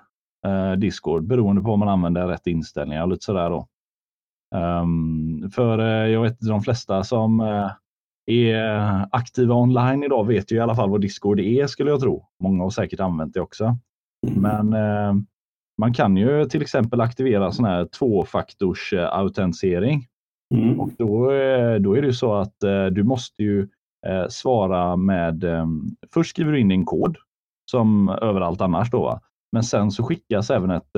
Discord, 0.77 1.27
beroende 1.27 1.61
på 1.61 1.71
om 1.71 1.79
man 1.79 1.89
använder 1.89 2.27
rätt 2.27 2.47
inställningar 2.47 3.03
och 3.03 3.09
lite 3.09 3.25
sådär 3.25 3.49
då. 3.49 3.67
Um, 4.55 5.51
för 5.51 5.79
jag 6.05 6.21
vet 6.21 6.39
de 6.39 6.61
flesta 6.61 7.03
som 7.03 7.39
är 8.25 9.05
aktiva 9.11 9.55
online 9.55 10.03
idag 10.03 10.27
vet 10.27 10.51
ju 10.51 10.55
i 10.55 10.59
alla 10.59 10.75
fall 10.75 10.89
vad 10.89 11.01
Discord 11.01 11.39
är 11.39 11.67
skulle 11.67 11.89
jag 11.89 11.99
tro. 11.99 12.25
Många 12.43 12.63
har 12.63 12.69
säkert 12.69 12.99
använt 12.99 13.33
det 13.33 13.41
också. 13.41 13.77
Mm. 14.27 14.41
Men 14.41 14.73
eh, 14.73 15.13
man 15.77 15.93
kan 15.93 16.17
ju 16.17 16.45
till 16.45 16.61
exempel 16.61 17.01
aktivera 17.01 17.51
sån 17.51 17.65
här 17.65 17.85
tvåfaktors 17.85 18.93
eh, 18.93 19.13
autentisering. 19.13 20.05
Mm. 20.55 20.79
Och 20.79 20.89
då, 20.97 21.31
eh, 21.31 21.75
då 21.75 21.97
är 21.97 22.01
det 22.01 22.07
ju 22.07 22.13
så 22.13 22.33
att 22.33 22.63
eh, 22.63 22.85
du 22.85 23.03
måste 23.03 23.43
ju 23.43 23.67
eh, 24.07 24.27
svara 24.29 24.95
med, 24.95 25.43
eh, 25.43 25.65
först 26.13 26.29
skriver 26.29 26.51
du 26.51 26.59
in 26.59 26.67
din 26.67 26.85
kod 26.85 27.17
som 27.71 28.09
överallt 28.09 28.61
annars 28.61 28.91
då. 28.91 29.19
Men 29.51 29.63
sen 29.63 29.91
så 29.91 30.03
skickas 30.03 30.49
även 30.49 30.71
ett, 30.71 30.89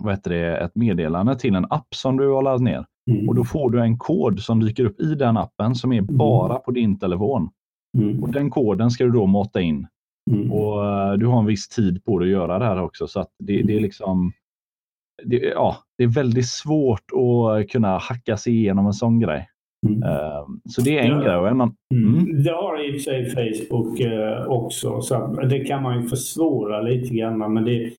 vad 0.00 0.14
heter 0.14 0.30
det, 0.30 0.56
ett 0.56 0.74
meddelande 0.74 1.36
till 1.38 1.54
en 1.54 1.66
app 1.70 1.94
som 1.94 2.16
du 2.16 2.28
har 2.28 2.42
laddat 2.42 2.62
ner. 2.62 2.86
Mm. 3.10 3.28
Och 3.28 3.34
då 3.34 3.44
får 3.44 3.70
du 3.70 3.80
en 3.80 3.98
kod 3.98 4.40
som 4.40 4.60
dyker 4.60 4.84
upp 4.84 5.00
i 5.00 5.14
den 5.14 5.36
appen 5.36 5.74
som 5.74 5.92
är 5.92 5.98
mm. 5.98 6.16
bara 6.16 6.58
på 6.58 6.70
din 6.70 6.98
telefon. 6.98 7.50
Mm. 7.98 8.22
Och 8.22 8.32
Den 8.32 8.50
koden 8.50 8.90
ska 8.90 9.04
du 9.04 9.10
då 9.10 9.26
mata 9.26 9.60
in. 9.60 9.86
Mm. 10.30 10.52
Och 10.52 10.82
uh, 10.82 11.12
Du 11.12 11.26
har 11.26 11.38
en 11.38 11.46
viss 11.46 11.68
tid 11.68 12.04
på 12.04 12.18
dig 12.18 12.28
att 12.28 12.32
göra 12.32 12.58
det 12.58 12.64
här 12.64 12.80
också. 12.80 13.06
Så 13.06 13.20
det, 13.20 13.26
det 13.38 13.58
är 13.58 13.62
mm. 13.62 13.82
liksom 13.82 14.32
det, 15.24 15.36
ja, 15.36 15.76
det 15.98 16.04
är 16.04 16.08
väldigt 16.08 16.48
svårt 16.48 17.04
att 17.12 17.68
kunna 17.68 17.98
hacka 17.98 18.36
sig 18.36 18.56
igenom 18.56 18.86
en 18.86 18.92
sån 18.92 19.20
grej. 19.20 19.48
Mm. 19.84 20.02
Ehm, 20.02 20.60
så 20.68 20.80
det 20.80 20.98
är 20.98 21.02
en 21.02 21.20
ja. 21.20 21.40
grej. 21.42 21.54
Man, 21.54 21.74
mm. 21.94 22.14
mm. 22.14 22.42
Det 22.42 22.50
har 22.50 22.88
i 22.88 22.90
och 22.90 22.94
för 22.94 23.00
sig 23.00 23.30
Facebook 23.30 24.00
eh, 24.00 24.46
också, 24.46 25.00
så 25.00 25.26
det 25.50 25.58
kan 25.58 25.82
man 25.82 26.02
ju 26.02 26.08
försvåra 26.08 26.82
lite 26.82 27.14
grann. 27.14 27.38
Men 27.38 27.64
det, 27.64 27.90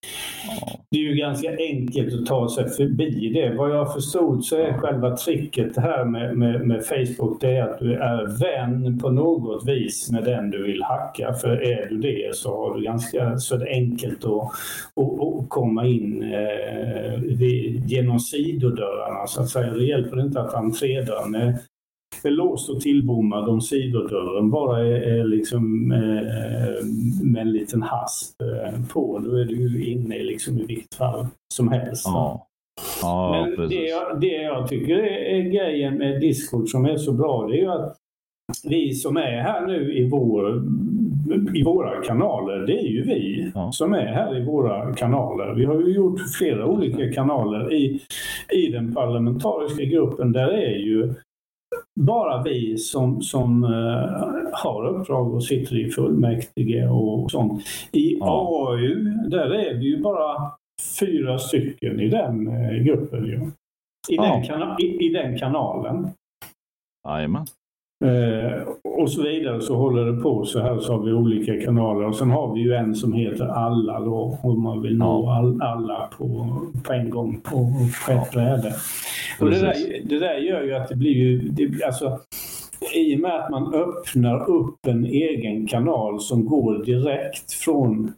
det 0.91 0.97
är 0.97 1.01
ju 1.01 1.15
ganska 1.15 1.49
enkelt 1.57 2.13
att 2.13 2.25
ta 2.25 2.49
sig 2.49 2.69
förbi 2.69 3.29
det. 3.33 3.55
Vad 3.57 3.71
jag 3.71 3.93
förstod 3.93 4.45
så 4.45 4.55
är 4.55 4.73
själva 4.73 5.15
tricket 5.15 5.77
här 5.77 6.05
med, 6.05 6.37
med, 6.37 6.67
med, 6.67 6.85
Facebook 6.85 7.41
det 7.41 7.57
är 7.57 7.63
att 7.63 7.79
du 7.79 7.93
är 7.93 8.39
vän 8.39 8.99
på 8.99 9.09
något 9.09 9.67
vis 9.67 10.11
med 10.11 10.23
den 10.23 10.49
du 10.49 10.63
vill 10.63 10.83
hacka. 10.83 11.33
För 11.33 11.63
är 11.63 11.89
du 11.89 11.97
det 11.97 12.35
så, 12.35 12.57
har 12.57 12.75
du 12.75 12.83
ganska, 12.83 13.37
så 13.37 13.55
är 13.55 13.59
det 13.59 13.69
enkelt 13.69 14.25
att, 14.25 14.31
att, 14.31 15.21
att 15.21 15.49
komma 15.49 15.85
in 15.85 16.23
eh, 16.23 17.13
genom 17.85 18.19
sidodörrarna 18.19 19.27
så 19.27 19.41
att 19.41 19.49
säga. 19.49 19.73
Det 19.73 19.85
hjälper 19.85 20.21
inte 20.21 20.41
att 20.41 20.53
entrédörren 20.53 21.35
är 21.35 21.57
låst 22.23 22.69
och 22.69 22.82
tillbommad 22.82 23.49
om 23.49 23.62
sidodörren 23.62 24.49
bara 24.49 24.80
är, 24.80 25.19
är 25.19 25.23
liksom 25.23 25.91
eh, 25.91 26.86
med 27.23 27.41
en 27.41 27.51
liten 27.51 27.82
hasp 27.82 28.41
eh, 28.41 28.88
på. 28.93 29.19
Då 29.25 29.36
är 29.36 29.45
du 29.45 29.86
inne 29.86 30.23
liksom 30.23 30.60
i 30.60 30.65
vilket 30.65 30.95
fall 30.95 31.28
som 31.54 31.67
helst. 31.67 32.06
Ja. 32.06 32.47
Ja, 33.01 33.47
Men 33.58 33.69
det 33.69 33.75
jag, 33.75 34.21
det 34.21 34.41
jag 34.41 34.67
tycker 34.67 34.95
är, 34.97 35.36
är 35.36 35.41
grejen 35.41 35.97
med 35.97 36.21
Discord 36.21 36.69
som 36.69 36.86
är 36.86 36.97
så 36.97 37.12
bra, 37.12 37.47
det 37.47 37.58
är 37.58 37.62
ju 37.62 37.71
att 37.71 37.97
vi 38.63 38.93
som 38.93 39.17
är 39.17 39.41
här 39.41 39.67
nu 39.67 39.97
i, 39.97 40.10
vår, 40.10 40.63
i 41.56 41.63
våra 41.63 42.01
kanaler, 42.01 42.58
det 42.58 42.80
är 42.80 42.88
ju 42.88 43.04
vi 43.04 43.51
ja. 43.56 43.71
som 43.71 43.93
är 43.93 44.06
här 44.06 44.38
i 44.38 44.45
våra 44.45 44.93
kanaler. 44.93 45.54
Vi 45.54 45.65
har 45.65 45.82
ju 45.82 45.93
gjort 45.93 46.19
flera 46.38 46.65
olika 46.65 47.12
kanaler. 47.12 47.73
I, 47.73 48.01
I 48.51 48.67
den 48.67 48.93
parlamentariska 48.93 49.84
gruppen, 49.84 50.32
där 50.32 50.49
är 50.49 50.78
ju 50.78 51.13
bara 51.99 52.43
vi 52.43 52.77
som, 52.77 53.21
som 53.21 53.63
uh, 53.63 54.49
har 54.53 54.86
uppdrag 54.88 55.34
och 55.34 55.43
sitter 55.43 55.77
i 55.77 55.91
fullmäktige 55.91 56.88
och 56.88 57.31
sånt. 57.31 57.63
I 57.91 58.17
ja. 58.19 58.67
AU, 58.69 58.95
där 59.29 59.53
är 59.53 59.73
vi 59.73 59.86
ju 59.86 60.01
bara 60.01 60.51
fyra 60.99 61.39
stycken 61.39 61.99
i 61.99 62.10
den 62.10 62.47
uh, 62.47 62.84
gruppen. 62.84 63.25
Ju. 63.25 63.36
I, 64.10 64.15
ja. 64.15 64.43
den 64.47 64.79
i, 64.79 65.05
I 65.05 65.10
den 65.10 65.38
kanalen. 65.38 66.10
Jajamän. 67.08 67.45
Eh, 68.03 68.67
och 68.84 69.12
så 69.12 69.21
vidare 69.21 69.62
så 69.62 69.75
håller 69.75 70.05
det 70.05 70.21
på 70.21 70.45
så 70.45 70.60
här 70.60 70.79
så 70.79 70.93
har 70.93 71.03
vi 71.03 71.12
olika 71.12 71.62
kanaler. 71.62 72.08
Och 72.08 72.15
sen 72.15 72.31
har 72.31 72.53
vi 72.53 72.62
ju 72.62 72.73
en 72.73 72.95
som 72.95 73.13
heter 73.13 73.45
Alla 73.45 73.99
då 73.99 74.39
om 74.43 74.63
man 74.63 74.81
vill 74.81 74.97
nå 74.97 75.29
all, 75.29 75.62
alla 75.62 76.10
på, 76.17 76.58
på 76.84 76.93
en 76.93 77.10
gång 77.10 77.41
på, 77.41 77.71
på 78.05 78.12
ett 78.12 78.31
bräde. 78.31 78.73
Och 79.39 79.49
det, 79.49 79.60
där, 79.60 79.75
det 80.03 80.19
där 80.19 80.38
gör 80.38 80.63
ju 80.63 80.73
att 80.73 80.89
det 80.89 80.95
blir 80.95 81.12
ju, 81.12 81.39
det, 81.39 81.84
alltså, 81.86 82.19
i 82.93 83.15
och 83.15 83.19
med 83.19 83.36
att 83.36 83.51
man 83.51 83.73
öppnar 83.73 84.49
upp 84.49 84.88
en 84.88 85.05
egen 85.05 85.67
kanal 85.67 86.19
som 86.19 86.45
går 86.45 86.86
direkt 86.86 87.53
från 87.53 88.13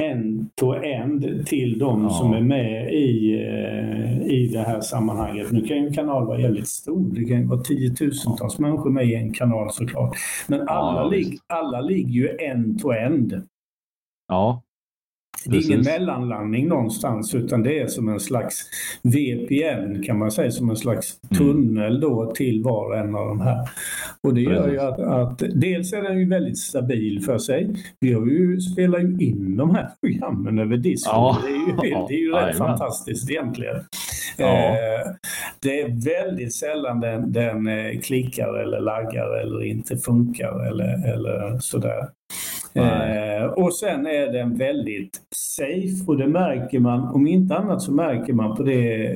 end-to-end 0.00 1.46
till 1.46 1.78
de 1.78 2.02
ja. 2.02 2.10
som 2.10 2.32
är 2.32 2.40
med 2.40 2.94
i, 2.94 3.34
eh, 3.34 4.26
i 4.26 4.50
det 4.52 4.60
här 4.60 4.80
sammanhanget. 4.80 5.52
Nu 5.52 5.66
kan 5.66 5.76
ju 5.76 5.86
en 5.86 5.94
kanal 5.94 6.26
vara 6.26 6.38
väldigt 6.38 6.68
stor. 6.68 7.14
Det 7.14 7.24
kan 7.24 7.40
ju 7.40 7.46
vara 7.46 7.60
tiotusentals 7.60 8.58
människor 8.58 8.90
med 8.90 9.06
i 9.06 9.14
en 9.14 9.32
kanal 9.32 9.70
såklart. 9.72 10.16
Men 10.48 10.68
alla, 10.68 11.00
ja, 11.00 11.08
lig, 11.08 11.38
alla 11.46 11.80
ligger 11.80 12.10
ju 12.10 12.28
end-to-end. 12.28 13.42
Ja, 14.28 14.62
det 15.44 15.56
är 15.56 15.66
ingen 15.66 15.82
mellanlandning 15.82 16.68
någonstans 16.68 17.34
utan 17.34 17.62
det 17.62 17.78
är 17.78 17.86
som 17.86 18.08
en 18.08 18.20
slags 18.20 18.62
VPN 19.02 20.02
kan 20.02 20.18
man 20.18 20.30
säga, 20.30 20.50
som 20.50 20.70
en 20.70 20.76
slags 20.76 21.16
mm. 21.30 21.38
tunnel 21.38 22.00
då 22.00 22.32
till 22.34 22.62
var 22.62 22.86
och 22.86 22.96
en 22.96 23.14
av 23.14 23.28
de 23.28 23.40
här. 23.40 23.68
Och 24.22 24.34
det 24.34 24.40
gör 24.40 24.68
ju 24.68 24.80
att, 24.80 25.00
att 25.00 25.42
dels 25.54 25.92
är 25.92 26.02
den 26.02 26.18
ju 26.18 26.28
väldigt 26.28 26.58
stabil 26.58 27.22
för 27.24 27.38
sig. 27.38 27.74
Vi 28.00 28.12
har 28.12 28.26
ju, 28.26 28.60
spelar 28.60 28.98
ju 28.98 29.16
in 29.18 29.56
de 29.56 29.74
här 29.74 29.88
programmen 30.00 30.58
över 30.58 30.76
Discord. 30.76 31.14
Ja. 31.14 31.38
Det 31.42 31.48
är 31.48 31.90
ju, 31.90 32.06
det 32.08 32.14
är 32.14 32.20
ju 32.20 32.32
rätt 32.32 32.58
fantastiskt 32.58 33.30
egentligen. 33.30 33.76
Ja. 34.36 34.46
Eh, 34.46 35.12
det 35.60 35.80
är 35.80 35.88
väldigt 36.04 36.54
sällan 36.54 37.00
den, 37.00 37.32
den 37.32 37.66
eh, 37.66 38.00
klickar 38.00 38.62
eller 38.62 38.80
laggar 38.80 39.40
eller 39.40 39.64
inte 39.64 39.96
funkar 39.96 40.66
eller, 40.66 41.14
eller 41.14 41.58
sådär. 41.58 42.08
Eh, 42.74 43.44
och 43.44 43.74
sen 43.74 44.06
är 44.06 44.32
den 44.32 44.56
väldigt 44.56 45.20
safe 45.34 46.04
och 46.06 46.16
det 46.16 46.26
märker 46.26 46.80
man, 46.80 47.14
om 47.14 47.26
inte 47.26 47.56
annat 47.56 47.82
så 47.82 47.92
märker 47.92 48.32
man 48.32 48.56
på 48.56 48.62
det, 48.62 49.08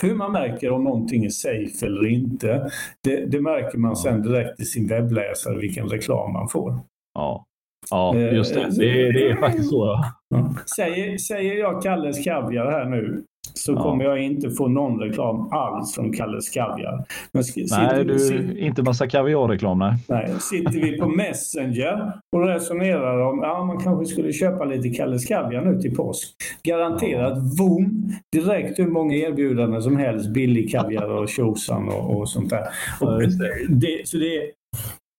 hur 0.00 0.14
man 0.14 0.32
märker 0.32 0.70
om 0.70 0.84
någonting 0.84 1.24
är 1.24 1.28
safe 1.28 1.86
eller 1.86 2.06
inte. 2.06 2.70
Det, 3.04 3.26
det 3.26 3.40
märker 3.40 3.78
man 3.78 3.96
sen 3.96 4.22
direkt 4.22 4.60
i 4.60 4.64
sin 4.64 4.88
webbläsare 4.88 5.58
vilken 5.58 5.88
reklam 5.88 6.32
man 6.32 6.48
får. 6.48 6.78
Ja, 7.14 7.46
ja 7.90 8.16
just 8.16 8.54
det. 8.54 8.68
Det, 8.78 9.12
det 9.12 9.30
är 9.30 9.36
faktiskt 9.36 9.70
så. 9.70 10.04
Ja. 10.28 10.54
Säger, 10.76 11.18
säger 11.18 11.54
jag 11.54 11.82
Kalles 11.82 12.24
Kaviar 12.24 12.70
här 12.70 12.84
nu 12.84 13.24
så 13.54 13.72
ja. 13.72 13.82
kommer 13.82 14.04
jag 14.04 14.22
inte 14.22 14.50
få 14.50 14.68
någon 14.68 15.00
reklam 15.00 15.48
alls 15.52 15.94
från 15.94 16.12
Kalles 16.12 16.48
Kaviar. 16.48 17.04
Men 17.32 17.44
nej, 17.70 18.04
du, 18.04 18.18
sitter, 18.18 18.58
inte 18.58 18.82
massa 18.82 19.06
kaviarreklam 19.06 19.78
nej. 19.78 19.94
nej. 20.08 20.34
Sitter 20.40 20.80
vi 20.80 20.98
på 20.98 21.08
Messenger 21.08 22.12
och 22.36 22.46
resonerar 22.46 23.18
om 23.18 23.38
att 23.40 23.46
ja, 23.46 23.64
man 23.64 23.80
kanske 23.80 24.06
skulle 24.06 24.32
köpa 24.32 24.64
lite 24.64 24.88
Kalles 24.88 25.26
Kaviar 25.26 25.64
nu 25.64 25.80
till 25.80 25.94
påsk. 25.94 26.28
Garanterat 26.62 27.38
boom! 27.58 28.12
Direkt 28.32 28.78
hur 28.78 28.86
många 28.86 29.14
erbjudanden 29.14 29.82
som 29.82 29.96
helst. 29.96 30.28
Billig 30.28 30.70
kaviar 30.70 31.08
och 31.08 31.28
tjosan 31.28 31.88
och, 31.88 32.16
och 32.16 32.28
sånt 32.28 32.50
där. 32.50 32.66
Och 33.00 33.22
det, 33.68 34.08
så 34.08 34.16
det 34.16 34.36
är, 34.36 34.50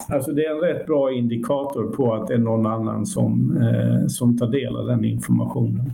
Alltså 0.09 0.31
det 0.31 0.45
är 0.45 0.55
en 0.55 0.61
rätt 0.61 0.85
bra 0.85 1.13
indikator 1.13 1.91
på 1.91 2.13
att 2.13 2.27
det 2.27 2.33
är 2.33 2.37
någon 2.37 2.65
annan 2.65 3.05
som, 3.05 3.57
eh, 3.57 4.07
som 4.07 4.37
tar 4.37 4.47
del 4.47 4.75
av 4.75 4.87
den 4.87 5.05
informationen. 5.05 5.93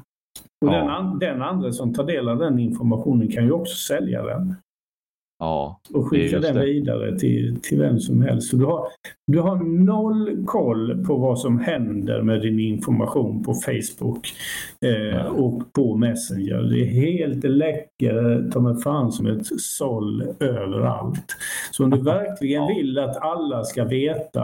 Och 0.66 0.74
ja. 0.74 1.02
den, 1.02 1.20
den 1.20 1.42
andra 1.42 1.72
som 1.72 1.94
tar 1.94 2.04
del 2.04 2.30
av 2.30 2.38
den 2.38 2.60
informationen 2.60 3.32
kan 3.32 3.44
ju 3.44 3.52
också 3.52 3.76
sälja 3.76 4.24
den. 4.24 4.56
Ja, 5.39 5.80
och 5.93 6.08
skicka 6.08 6.39
den 6.39 6.60
vidare 6.60 7.19
till, 7.19 7.60
till 7.62 7.80
vem 7.80 8.00
som 8.00 8.22
helst. 8.22 8.50
Så 8.50 8.58
du, 8.58 8.65
har, 8.65 8.88
du 9.28 9.39
har 9.39 9.56
noll 9.86 10.43
koll 10.46 11.06
på 11.06 11.15
vad 11.15 11.39
som 11.39 11.60
händer 11.60 12.22
med 12.22 12.41
din 12.41 12.60
information 12.60 13.43
på 13.43 13.54
Facebook 13.54 14.28
eh, 14.86 15.26
och 15.26 15.74
på 15.74 15.96
Messenger. 15.96 16.62
Det 16.62 16.82
är 16.82 16.86
helt 16.86 17.43
läcker 17.43 18.50
ta 18.52 18.60
mig 18.60 18.82
fan 18.82 19.12
som 19.12 19.28
ett 19.28 19.62
såll 19.62 20.24
överallt. 20.39 21.36
Så 21.72 21.84
om 21.84 21.89
du 21.89 22.02
verkligen 22.02 22.67
vill 22.67 23.00
att 23.00 23.17
alla 23.17 23.63
ska 23.63 23.86
veta 23.86 24.43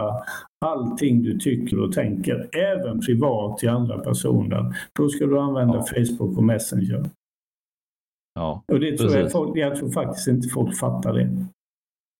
allting 0.66 1.22
du 1.22 1.38
tycker 1.38 1.80
och 1.80 1.92
tänker, 1.92 2.48
även 2.56 3.00
privat 3.00 3.58
till 3.58 3.68
andra 3.68 3.98
personer, 3.98 4.76
då 4.98 5.08
ska 5.08 5.26
du 5.26 5.40
använda. 5.40 5.82
Facebook 5.82 6.38
och 6.38 6.44
Messenger. 6.44 7.04
Ja, 8.34 8.64
och 8.72 8.80
det 8.80 8.98
tror 8.98 9.16
jag, 9.16 9.32
folk, 9.32 9.56
jag 9.58 9.76
tror 9.76 9.90
faktiskt 9.90 10.28
inte 10.28 10.48
folk 10.48 10.78
fattar 10.78 11.12
det. 11.12 11.46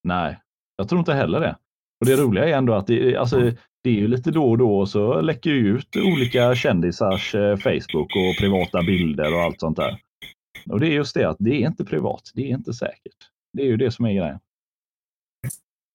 Nej, 0.04 0.38
jag 0.76 0.88
tror 0.88 0.98
inte 0.98 1.12
heller 1.12 1.40
det. 1.40 1.56
Och 2.00 2.06
det 2.06 2.16
roliga 2.16 2.48
är 2.48 2.52
ändå 2.52 2.74
att 2.74 2.86
det, 2.86 3.16
alltså, 3.16 3.40
det 3.82 3.90
är 3.90 3.94
ju 3.94 4.08
lite 4.08 4.30
då 4.30 4.50
och 4.50 4.58
då 4.58 4.86
så 4.86 5.20
läcker 5.20 5.50
ju 5.50 5.76
ut 5.76 5.96
olika 5.96 6.54
kändisars 6.54 7.34
eh, 7.34 7.56
Facebook 7.56 8.16
och 8.16 8.38
privata 8.38 8.82
bilder 8.82 9.34
och 9.34 9.40
allt 9.40 9.60
sånt 9.60 9.76
där. 9.76 10.00
Och 10.70 10.80
det 10.80 10.86
är 10.86 10.92
just 10.92 11.14
det 11.14 11.28
att 11.28 11.36
det 11.38 11.50
är 11.50 11.66
inte 11.66 11.84
privat, 11.84 12.30
det 12.34 12.42
är 12.42 12.54
inte 12.54 12.72
säkert. 12.72 13.16
Det 13.52 13.62
är 13.62 13.66
ju 13.66 13.76
det 13.76 13.90
som 13.90 14.04
är 14.04 14.12
grejen. 14.12 14.38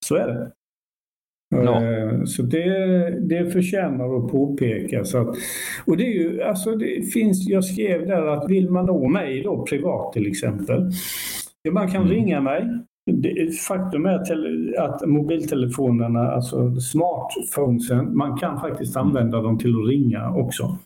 Så 0.06 0.16
är 0.16 0.26
det. 0.26 0.52
Ja. 1.48 1.82
Så 2.26 2.42
det, 2.42 3.10
det 3.20 3.50
förtjänar 3.50 4.16
att 4.16 4.32
påpekas. 4.32 5.14
Att, 5.14 5.36
och 5.84 5.96
det 5.96 6.04
är 6.04 6.12
ju, 6.12 6.42
alltså 6.42 6.76
det 6.76 7.12
finns, 7.12 7.48
jag 7.48 7.64
skrev 7.64 8.06
där 8.06 8.26
att 8.26 8.50
vill 8.50 8.70
man 8.70 8.86
nå 8.86 9.08
mig 9.08 9.42
då 9.42 9.66
privat 9.66 10.12
till 10.12 10.26
exempel, 10.26 10.90
man 11.70 11.90
kan 11.90 12.02
mm. 12.02 12.14
ringa 12.14 12.40
mig. 12.40 12.68
faktum 13.68 14.06
är 14.06 14.10
att, 14.10 14.30
att 14.78 15.08
mobiltelefonerna, 15.08 16.30
alltså 16.30 16.80
smartphonesen, 16.80 18.16
man 18.16 18.38
kan 18.38 18.60
faktiskt 18.60 18.96
använda 18.96 19.42
dem 19.42 19.58
till 19.58 19.74
att 19.80 19.88
ringa 19.88 20.30
också. 20.30 20.78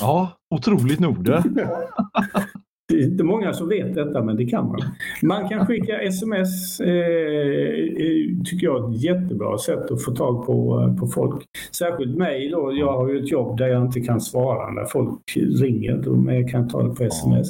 Ja, 0.00 0.32
otroligt 0.54 1.00
nog 1.00 1.24
det. 1.24 1.42
Det 2.92 2.98
är 2.98 3.02
inte 3.02 3.24
många 3.24 3.52
som 3.52 3.68
vet 3.68 3.94
detta, 3.94 4.22
men 4.22 4.36
det 4.36 4.46
kan 4.46 4.68
man. 4.68 4.80
Man 5.22 5.48
kan 5.48 5.66
skicka 5.66 6.00
sms, 6.00 6.80
eh, 6.80 6.88
eh 6.88 8.42
tycker 8.44 8.66
jag 8.66 8.84
är 8.84 8.94
ett 8.94 9.02
jättebra 9.02 9.58
sätt 9.58 9.90
att 9.90 10.04
få 10.04 10.14
tag 10.14 10.46
på, 10.46 10.80
eh, 10.80 11.00
på 11.00 11.06
folk. 11.06 11.42
Särskilt 11.78 12.18
mig 12.18 12.48
då. 12.48 12.72
Jag 12.72 12.92
har 12.92 13.08
ju 13.08 13.18
ett 13.18 13.30
jobb 13.30 13.58
där 13.58 13.66
jag 13.66 13.82
inte 13.82 14.00
kan 14.00 14.20
svara 14.20 14.70
när 14.70 14.84
folk 14.84 15.36
ringer, 15.36 15.96
men 15.96 16.34
jag 16.34 16.50
kan 16.50 16.68
ta 16.68 16.82
det 16.82 16.94
på 16.94 17.04
sms. 17.04 17.48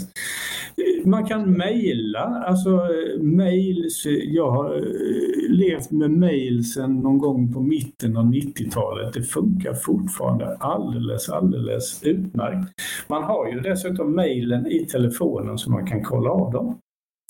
Man 1.05 1.27
kan 1.27 1.53
mejla, 1.53 2.21
alltså 2.21 2.89
mails. 3.21 4.07
Jag 4.23 4.51
har 4.51 4.77
eh, 4.77 5.51
levt 5.51 5.91
med 5.91 6.11
mejl 6.11 6.65
sedan 6.65 7.01
någon 7.01 7.19
gång 7.19 7.53
på 7.53 7.61
mitten 7.61 8.17
av 8.17 8.25
90-talet. 8.25 9.15
Det 9.15 9.23
funkar 9.23 9.75
fortfarande 9.75 10.57
alldeles, 10.57 11.29
alldeles 11.29 12.03
utmärkt. 12.03 12.73
Man 13.09 13.23
har 13.23 13.53
ju 13.53 13.61
dessutom 13.61 14.15
mejlen 14.15 14.67
i 14.67 14.87
telefonen 14.87 15.59
så 15.59 15.71
man 15.71 15.87
kan 15.87 16.03
kolla 16.03 16.31
av 16.31 16.53
dem. 16.53 16.79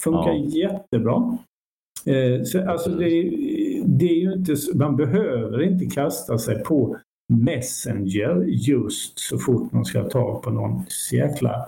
Funkar 0.02 0.32
ja. 0.32 0.44
jättebra. 0.44 1.38
Eh, 2.06 2.42
så, 2.44 2.70
alltså 2.70 2.90
det, 2.90 3.08
det 3.85 4.08
är 4.08 4.20
ju 4.20 4.32
inte, 4.32 4.54
man 4.74 4.96
behöver 4.96 5.62
inte 5.62 5.87
kasta 5.87 6.38
sig 6.38 6.62
på 6.62 6.96
Messenger 7.32 8.44
just 8.48 9.18
så 9.18 9.38
fort 9.38 9.72
man 9.72 9.85
ska 9.85 10.02
ta 10.04 10.40
på 10.40 10.50
någon 10.50 10.85
jäkla 11.12 11.66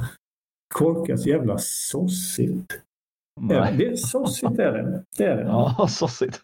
korkat 0.75 1.27
jävla 1.27 1.59
sossigt. 1.59 2.73
Nej. 3.41 3.75
Det 3.79 3.87
är 3.87 3.97
sossigt 3.97 4.59
är 4.59 4.73
det. 4.73 5.05
det, 5.17 5.25
är 5.25 5.37
det. 5.37 5.43
Ja, 5.43 5.87
sossigt. 5.89 6.43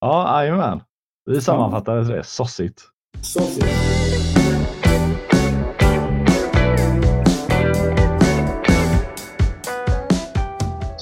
ja, 0.00 0.42
jajamän. 0.42 0.80
Vi 1.30 1.40
sammanfattar 1.40 1.96
det. 1.96 2.24
Sossigt. 2.24 2.82
Sossigt. 3.22 4.37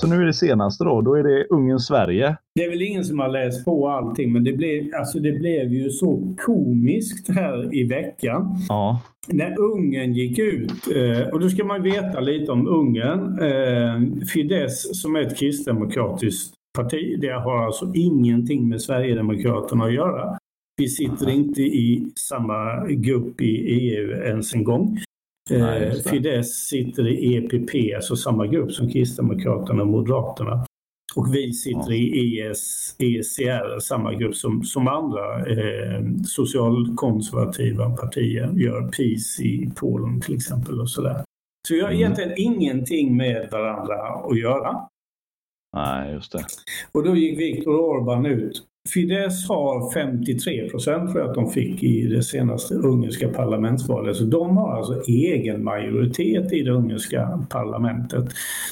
Så 0.07 0.11
nu 0.11 0.23
är 0.23 0.27
det 0.27 0.35
senaste 0.35 0.85
då, 0.85 1.01
då 1.01 1.15
är 1.15 1.23
det 1.23 1.47
Ungern-Sverige. 1.51 2.37
Det 2.55 2.65
är 2.65 2.71
väl 2.71 2.83
ingen 2.83 3.05
som 3.05 3.19
har 3.19 3.29
läst 3.29 3.65
på 3.65 3.89
allting, 3.89 4.33
men 4.33 4.45
det 4.45 4.53
blev, 4.53 4.95
alltså 4.95 5.19
det 5.19 5.33
blev 5.33 5.73
ju 5.73 5.91
så 5.91 6.35
komiskt 6.39 7.29
här 7.29 7.75
i 7.75 7.85
veckan. 7.85 8.57
Ja. 8.69 9.03
När 9.29 9.61
Ungern 9.61 10.13
gick 10.13 10.39
ut, 10.39 10.73
eh, 10.97 11.29
och 11.29 11.41
då 11.41 11.49
ska 11.49 11.65
man 11.65 11.83
veta 11.83 12.21
lite 12.21 12.53
om 12.53 12.69
Ungern. 12.69 13.39
Eh, 13.39 14.27
Fidesz 14.27 15.03
som 15.03 15.17
är 15.17 15.21
ett 15.21 15.39
kristdemokratiskt 15.39 16.55
parti, 16.79 17.19
det 17.21 17.33
har 17.33 17.65
alltså 17.67 17.93
ingenting 17.95 18.69
med 18.69 18.83
Sverigedemokraterna 18.83 19.85
att 19.85 19.95
göra. 19.95 20.39
Vi 20.77 20.89
sitter 20.89 21.31
inte 21.31 21.63
i 21.63 22.07
samma 22.29 22.87
grupp 22.89 23.41
i 23.41 23.57
EU 23.57 24.11
ens 24.11 24.55
en 24.55 24.65
gång. 24.65 24.99
Nej, 25.51 26.03
Fidesz 26.03 26.67
sitter 26.69 27.09
i 27.09 27.37
EPP, 27.37 27.97
alltså 27.97 28.17
samma 28.17 28.47
grupp 28.47 28.73
som 28.73 28.91
Kristdemokraterna 28.91 29.83
och 29.83 29.89
Moderaterna. 29.89 30.67
Och 31.17 31.35
vi 31.35 31.53
sitter 31.53 31.93
i 31.93 32.41
ES, 32.41 32.95
ECR, 32.99 33.81
samma 33.81 34.15
grupp 34.15 34.35
som, 34.35 34.65
som 34.65 34.89
andra 34.89 35.47
eh, 35.47 36.03
socialkonservativa 36.27 37.91
partier 37.91 38.53
gör, 38.55 38.89
PiS 38.89 39.41
i 39.41 39.71
Polen 39.77 40.21
till 40.21 40.35
exempel 40.35 40.81
och 40.81 40.91
sådär. 40.91 41.25
Så 41.69 41.75
vi 41.75 41.81
har 41.81 41.89
mm. 41.89 42.01
egentligen 42.01 42.33
ingenting 42.37 43.17
med 43.17 43.49
varandra 43.53 43.95
att 44.31 44.39
göra. 44.39 44.89
Nej, 45.77 46.13
just 46.13 46.33
det. 46.33 46.45
Och 46.93 47.05
då 47.05 47.17
gick 47.17 47.39
Viktor 47.39 47.73
Orbán 47.73 48.29
ut 48.29 48.63
Fidesz 48.95 49.49
har 49.49 49.93
53 49.93 50.69
procent 50.69 51.11
tror 51.11 51.21
jag 51.23 51.29
att 51.29 51.35
de 51.35 51.51
fick 51.51 51.83
i 51.83 52.07
det 52.07 52.23
senaste 52.23 52.75
ungerska 52.75 53.29
parlamentsvalet. 53.29 54.17
Så 54.17 54.25
de 54.25 54.57
har 54.57 54.77
alltså 54.77 55.03
egen 55.09 55.65
majoritet 55.65 56.53
i 56.53 56.63
det 56.63 56.71
ungerska 56.71 57.47
parlamentet. 57.51 58.25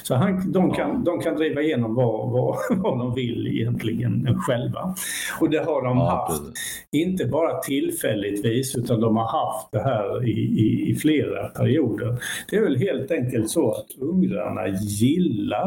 Så 0.02 0.14
han, 0.14 0.52
de, 0.52 0.70
kan, 0.70 1.04
de 1.04 1.20
kan 1.20 1.36
driva 1.36 1.62
igenom 1.62 1.94
vad, 1.94 2.30
vad, 2.30 2.56
vad 2.82 2.98
de 2.98 3.14
vill 3.14 3.46
egentligen 3.46 4.38
själva. 4.40 4.94
Och 5.40 5.50
det 5.50 5.58
har 5.58 5.84
de 5.84 5.98
haft, 5.98 6.42
inte 6.92 7.24
bara 7.24 7.58
tillfälligtvis 7.58 8.76
utan 8.76 9.00
de 9.00 9.16
har 9.16 9.46
haft 9.46 9.72
det 9.72 9.82
här 9.82 10.28
i, 10.28 10.32
i, 10.32 10.90
i 10.90 10.94
flera 10.94 11.48
perioder. 11.48 12.18
Det 12.50 12.56
är 12.56 12.62
väl 12.62 12.76
helt 12.76 13.10
enkelt 13.10 13.50
så 13.50 13.70
att 13.70 13.86
ungrarna 14.00 14.68
gillar 14.68 15.66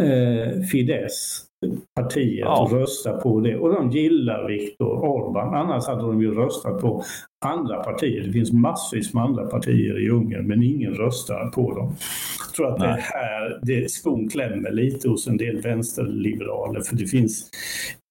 eh, 0.00 0.62
Fidesz 0.62 1.47
partiet 1.96 2.38
ja. 2.38 2.62
och 2.62 2.72
rösta 2.72 3.12
på 3.12 3.40
det. 3.40 3.56
Och 3.56 3.74
de 3.74 3.90
gillar 3.90 4.48
Viktor 4.48 4.86
Orbán. 4.86 5.54
Annars 5.54 5.86
hade 5.86 6.02
de 6.02 6.22
ju 6.22 6.34
röstat 6.34 6.80
på 6.80 7.02
andra 7.46 7.82
partier. 7.82 8.22
Det 8.22 8.32
finns 8.32 8.52
massvis 8.52 9.14
med 9.14 9.24
andra 9.24 9.46
partier 9.46 10.04
i 10.06 10.10
Ungern 10.10 10.46
men 10.46 10.62
ingen 10.62 10.94
röstar 10.94 11.50
på 11.54 11.74
dem. 11.74 11.96
Jag 12.46 12.54
tror 12.54 12.72
att 12.72 12.78
Nej. 12.78 12.88
det 12.88 12.94
är 12.94 13.00
här 13.00 13.60
det 13.62 13.90
skon 13.90 14.28
klämmer 14.28 14.70
lite 14.70 15.08
hos 15.08 15.26
en 15.26 15.36
del 15.36 15.60
vänsterliberaler 15.60 16.80
för 16.80 16.96
det 16.96 17.06
finns 17.06 17.50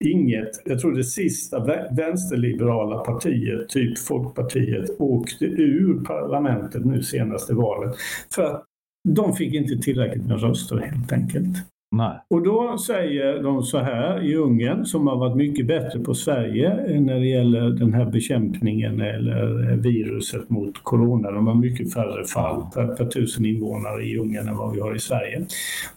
inget, 0.05 0.61
jag 0.65 0.79
tror 0.79 0.95
det 0.95 1.03
sista 1.03 1.59
vänsterliberala 1.91 2.99
partiet, 2.99 3.69
typ 3.69 3.99
Folkpartiet, 3.99 4.89
åkte 4.99 5.45
ur 5.45 6.03
parlamentet 6.03 6.85
nu 6.85 7.03
senaste 7.03 7.53
valet 7.53 7.95
för 8.35 8.43
att 8.43 8.63
de 9.09 9.35
fick 9.35 9.53
inte 9.53 9.77
tillräckligt 9.77 10.25
med 10.25 10.41
röster 10.41 10.77
helt 10.77 11.13
enkelt. 11.13 11.57
Nej. 11.91 12.19
Och 12.29 12.43
då 12.43 12.77
säger 12.77 13.43
de 13.43 13.63
så 13.63 13.77
här 13.77 14.23
i 14.23 14.35
Ungern, 14.35 14.85
som 14.85 15.07
har 15.07 15.17
varit 15.17 15.35
mycket 15.35 15.67
bättre 15.67 15.99
på 15.99 16.13
Sverige 16.13 16.99
när 16.99 17.19
det 17.19 17.25
gäller 17.25 17.69
den 17.69 17.93
här 17.93 18.05
bekämpningen 18.05 19.01
eller 19.01 19.75
viruset 19.75 20.49
mot 20.49 20.83
corona. 20.83 21.31
De 21.31 21.47
har 21.47 21.55
mycket 21.55 21.93
färre 21.93 22.25
fall 22.25 22.65
per, 22.73 22.87
per 22.87 23.05
tusen 23.05 23.45
invånare 23.45 24.03
i 24.03 24.17
Ungern 24.17 24.47
än 24.47 24.57
vad 24.57 24.73
vi 24.73 24.79
har 24.79 24.95
i 24.95 24.99
Sverige. 24.99 25.45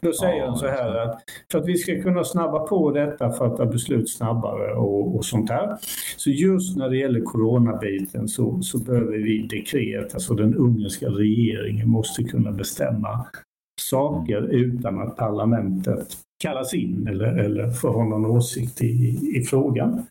Då 0.00 0.12
säger 0.12 0.38
ja, 0.38 0.46
de 0.46 0.57
så 0.57 0.66
här 0.66 0.96
att 0.96 1.22
för 1.53 1.59
att 1.59 1.66
vi 1.66 1.76
ska 1.76 2.03
kunna 2.03 2.24
snabba 2.24 2.59
på 2.59 2.90
detta, 2.90 3.33
fatta 3.33 3.66
beslut 3.66 4.11
snabbare 4.11 4.74
och, 4.74 5.16
och 5.16 5.24
sånt 5.24 5.50
här. 5.50 5.76
Så 6.16 6.31
just 6.31 6.76
när 6.76 6.88
det 6.88 6.96
gäller 6.96 7.20
coronabiten 7.20 8.29
så, 8.29 8.62
så 8.62 8.79
behöver 8.79 9.18
vi 9.18 9.46
dekret, 9.50 10.14
alltså 10.14 10.35
den 10.35 10.55
ungerska 10.55 11.07
regeringen 11.07 11.88
måste 11.88 12.24
kunna 12.24 12.53
bestämma 12.53 13.26
saker 13.81 14.43
utan 14.43 15.01
att 15.01 15.16
parlamentet 15.16 16.16
kallas 16.38 16.75
in 16.75 17.07
eller, 17.09 17.27
eller 17.27 17.71
får 17.71 17.93
ha 17.93 18.05
någon 18.05 18.27
åsikt 18.27 18.83
i, 18.83 19.19
i 19.37 19.45
frågan. 19.45 20.07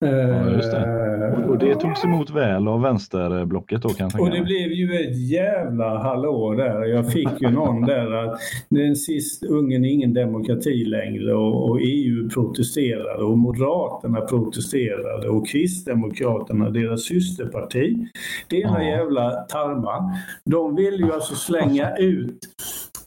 Ja, 0.00 0.50
just 0.50 0.70
det. 0.70 1.04
Och, 1.36 1.50
och 1.50 1.58
det 1.58 1.74
togs 1.74 2.04
emot 2.04 2.30
väl 2.30 2.68
av 2.68 2.82
vänsterblocket 2.82 3.82
då 3.82 3.88
kan 3.88 4.10
jag 4.12 4.22
Och 4.22 4.30
det 4.30 4.40
blev 4.40 4.72
ju 4.72 4.94
ett 4.94 5.30
jävla 5.30 5.98
hallå 5.98 6.54
där. 6.54 6.84
Jag 6.84 7.12
fick 7.12 7.28
ju 7.40 7.50
någon 7.50 7.80
där 7.86 8.12
att 8.12 8.40
den 8.68 8.96
sist 8.96 9.44
Ungern 9.44 9.84
är 9.84 9.88
ingen 9.88 10.14
demokrati 10.14 10.84
längre 10.84 11.34
och, 11.34 11.70
och, 11.70 11.78
EU 11.82 12.28
protesterade 12.30 13.24
och 13.24 13.38
Moderaterna 13.38 14.20
protesterade 14.20 15.28
och 15.28 15.48
Kristdemokraterna, 15.48 16.70
deras 16.70 17.02
systerparti, 17.02 18.06
det 18.48 18.60
ena 18.60 18.82
ja. 18.82 18.88
jävla 18.88 19.30
tarma. 19.30 20.12
De 20.44 20.76
vill 20.76 20.94
ju 20.94 21.12
alltså 21.12 21.34
slänga 21.34 21.96
ut 21.98 22.48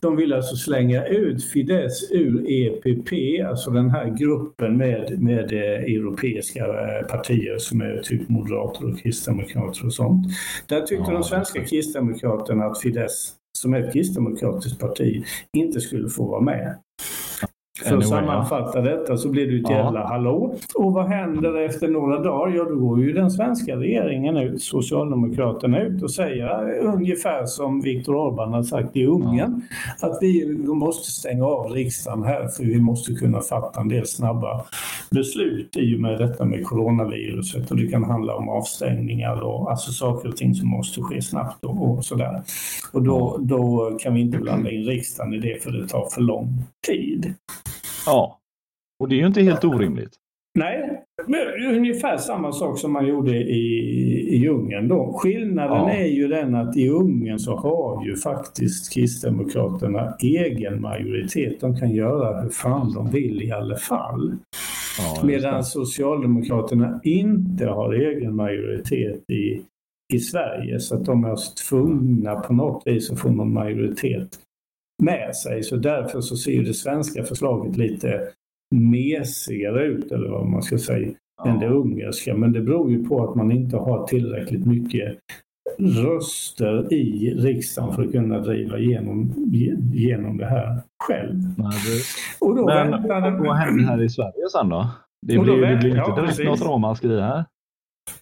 de 0.01 0.15
vill 0.15 0.33
alltså 0.33 0.55
slänga 0.55 1.05
ut 1.05 1.43
Fidesz 1.43 2.11
ur 2.11 2.45
EPP, 2.47 3.11
alltså 3.47 3.71
den 3.71 3.89
här 3.89 4.15
gruppen 4.19 4.77
med, 4.77 5.21
med 5.21 5.53
eh, 5.53 5.83
europeiska 5.95 6.65
eh, 6.65 6.76
partier 7.09 7.57
som 7.57 7.81
är 7.81 8.01
typ 8.03 8.29
moderater 8.29 8.91
och 8.91 8.99
kristdemokrater 8.99 9.85
och 9.85 9.93
sånt. 9.93 10.27
Där 10.67 10.81
tyckte 10.81 11.03
ja, 11.07 11.13
de 11.13 11.23
svenska 11.23 11.65
kristdemokraterna 11.65 12.65
att 12.65 12.81
Fidesz, 12.81 13.33
som 13.57 13.73
är 13.73 13.83
ett 13.83 13.93
kristdemokratiskt 13.93 14.79
parti, 14.79 15.25
inte 15.57 15.81
skulle 15.81 16.09
få 16.09 16.25
vara 16.25 16.41
med. 16.41 16.77
För 17.85 17.97
att 17.97 18.07
sammanfatta 18.07 18.81
detta 18.81 19.17
så 19.17 19.29
blir 19.29 19.51
det 19.51 19.57
ett 19.57 19.69
jävla 19.69 19.99
ja. 19.99 20.07
hallå. 20.07 20.55
Och 20.75 20.93
vad 20.93 21.07
händer 21.07 21.65
efter 21.65 21.87
några 21.87 22.19
dagar? 22.19 22.55
Ja, 22.55 22.63
då 22.63 22.75
går 22.75 23.01
ju 23.01 23.13
den 23.13 23.31
svenska 23.31 23.75
regeringen 23.75 24.37
ut, 24.37 24.61
Socialdemokraterna 24.61 25.81
ut 25.81 26.03
och 26.03 26.11
säger 26.11 26.79
ungefär 26.79 27.45
som 27.45 27.81
Viktor 27.81 28.15
Orbán 28.15 28.51
har 28.51 28.63
sagt 28.63 28.95
i 28.95 29.05
Ungern, 29.05 29.61
ja. 30.01 30.07
att 30.07 30.17
vi 30.21 30.57
måste 30.67 31.11
stänga 31.11 31.45
av 31.45 31.71
riksdagen 31.71 32.23
här 32.23 32.47
för 32.47 32.63
vi 32.63 32.79
måste 32.79 33.13
kunna 33.13 33.41
fatta 33.41 33.81
en 33.81 33.89
del 33.89 34.07
snabba 34.07 34.65
beslut 35.11 35.77
i 35.77 35.95
och 35.95 35.99
med 35.99 36.19
detta 36.19 36.45
med 36.45 36.65
coronaviruset 36.65 37.71
och 37.71 37.77
det 37.77 37.87
kan 37.87 38.03
handla 38.03 38.35
om 38.35 38.49
avstängningar 38.49 39.41
och 39.41 39.71
alltså 39.71 39.91
saker 39.91 40.29
och 40.29 40.37
ting 40.37 40.55
som 40.55 40.69
måste 40.69 41.01
ske 41.01 41.21
snabbt 41.21 41.65
och, 41.65 41.89
och 41.89 42.05
sådär. 42.05 42.41
Och 42.93 43.03
då, 43.03 43.37
då 43.39 43.91
kan 43.99 44.13
vi 44.13 44.21
inte 44.21 44.37
blanda 44.37 44.71
in 44.71 44.83
riksdagen 44.83 45.33
i 45.33 45.39
det 45.39 45.63
för 45.63 45.71
det 45.71 45.87
tar 45.87 46.09
för 46.09 46.21
lång 46.21 46.63
tid. 46.87 47.33
Ja, 48.07 48.39
och 48.99 49.09
det 49.09 49.15
är 49.15 49.19
ju 49.19 49.27
inte 49.27 49.41
helt 49.41 49.63
orimligt. 49.63 50.13
Nej, 50.57 51.03
ungefär 51.69 52.17
samma 52.17 52.51
sak 52.51 52.79
som 52.79 52.93
man 52.93 53.07
gjorde 53.07 53.31
i, 53.37 54.37
i 54.37 54.47
Ungern 54.47 54.87
då. 54.87 55.13
Skillnaden 55.13 55.77
ja. 55.77 55.91
är 55.91 56.05
ju 56.05 56.27
den 56.27 56.55
att 56.55 56.77
i 56.77 56.89
Ungern 56.89 57.39
så 57.39 57.55
har 57.55 58.05
ju 58.05 58.15
faktiskt 58.15 58.93
Kristdemokraterna 58.93 60.13
egen 60.19 60.81
majoritet. 60.81 61.59
De 61.59 61.77
kan 61.77 61.91
göra 61.91 62.41
hur 62.41 62.49
fan 62.49 62.93
de 62.93 63.11
vill 63.11 63.43
i 63.43 63.51
alla 63.51 63.75
fall. 63.75 64.35
Ja, 64.99 65.25
Medan 65.25 65.63
Socialdemokraterna 65.63 66.99
inte 67.03 67.65
har 67.65 67.93
egen 67.93 68.35
majoritet 68.35 69.29
i, 69.29 69.61
i 70.13 70.19
Sverige 70.19 70.79
så 70.79 70.95
att 70.95 71.05
de 71.05 71.23
är 71.23 71.37
tvungna 71.69 72.35
på 72.35 72.53
något 72.53 72.83
vis 72.85 73.11
att 73.11 73.19
få 73.19 73.29
någon 73.29 73.53
majoritet 73.53 74.39
med 75.03 75.35
sig. 75.35 75.63
Så 75.63 75.75
därför 75.75 76.21
så 76.21 76.35
ser 76.35 76.63
det 76.63 76.73
svenska 76.73 77.23
förslaget 77.23 77.77
lite 77.77 78.21
mesigare 78.75 79.85
ut, 79.85 80.11
eller 80.11 80.29
vad 80.29 80.47
man 80.47 80.63
ska 80.63 80.77
säga, 80.77 81.09
ja. 81.43 81.49
än 81.49 81.59
det 81.59 81.67
ungerska. 81.67 82.35
Men 82.35 82.51
det 82.51 82.61
beror 82.61 82.91
ju 82.91 83.05
på 83.05 83.29
att 83.29 83.35
man 83.35 83.51
inte 83.51 83.77
har 83.77 84.07
tillräckligt 84.07 84.65
mycket 84.65 85.17
röster 85.79 86.93
i 86.93 87.33
riksdagen 87.33 87.95
för 87.95 88.03
att 88.03 88.11
kunna 88.11 88.39
driva 88.39 88.77
igenom, 88.79 89.33
igenom 89.93 90.37
det 90.37 90.45
här 90.45 90.81
själv. 91.03 91.35
Nej, 91.57 91.71
det... 91.85 92.45
Och 92.45 92.55
då 92.55 92.65
Men 92.65 92.91
väntade... 92.91 93.31
vad 93.31 93.55
händer 93.55 93.83
här 93.83 94.03
i 94.03 94.09
Sverige 94.09 94.49
sen 94.51 94.69
då? 94.69 94.87
Det 95.21 95.37
blir, 95.37 95.67
det 95.67 95.77
blir 95.77 95.97
inte 95.97 96.21
direkt 96.21 96.45
något 96.45 96.61
ramaskri 96.61 97.21
här. 97.21 97.45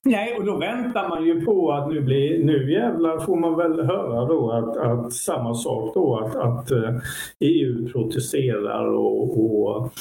Nej, 0.05 0.35
och 0.37 0.45
då 0.45 0.57
väntar 0.57 1.09
man 1.09 1.25
ju 1.25 1.45
på 1.45 1.71
att 1.71 1.89
nu, 1.89 2.01
blir, 2.01 2.43
nu 2.43 2.71
jävlar 2.71 3.19
får 3.19 3.35
man 3.35 3.57
väl 3.57 3.85
höra 3.85 4.25
då 4.25 4.51
att, 4.51 4.77
att 4.77 5.13
samma 5.13 5.53
sak 5.53 5.93
då 5.93 6.17
att, 6.17 6.35
att 6.35 6.71
EU 7.39 7.79
eh, 7.79 7.85
e 7.85 7.89
protesterar 7.91 8.87
och, 8.87 9.39
och 9.39 9.91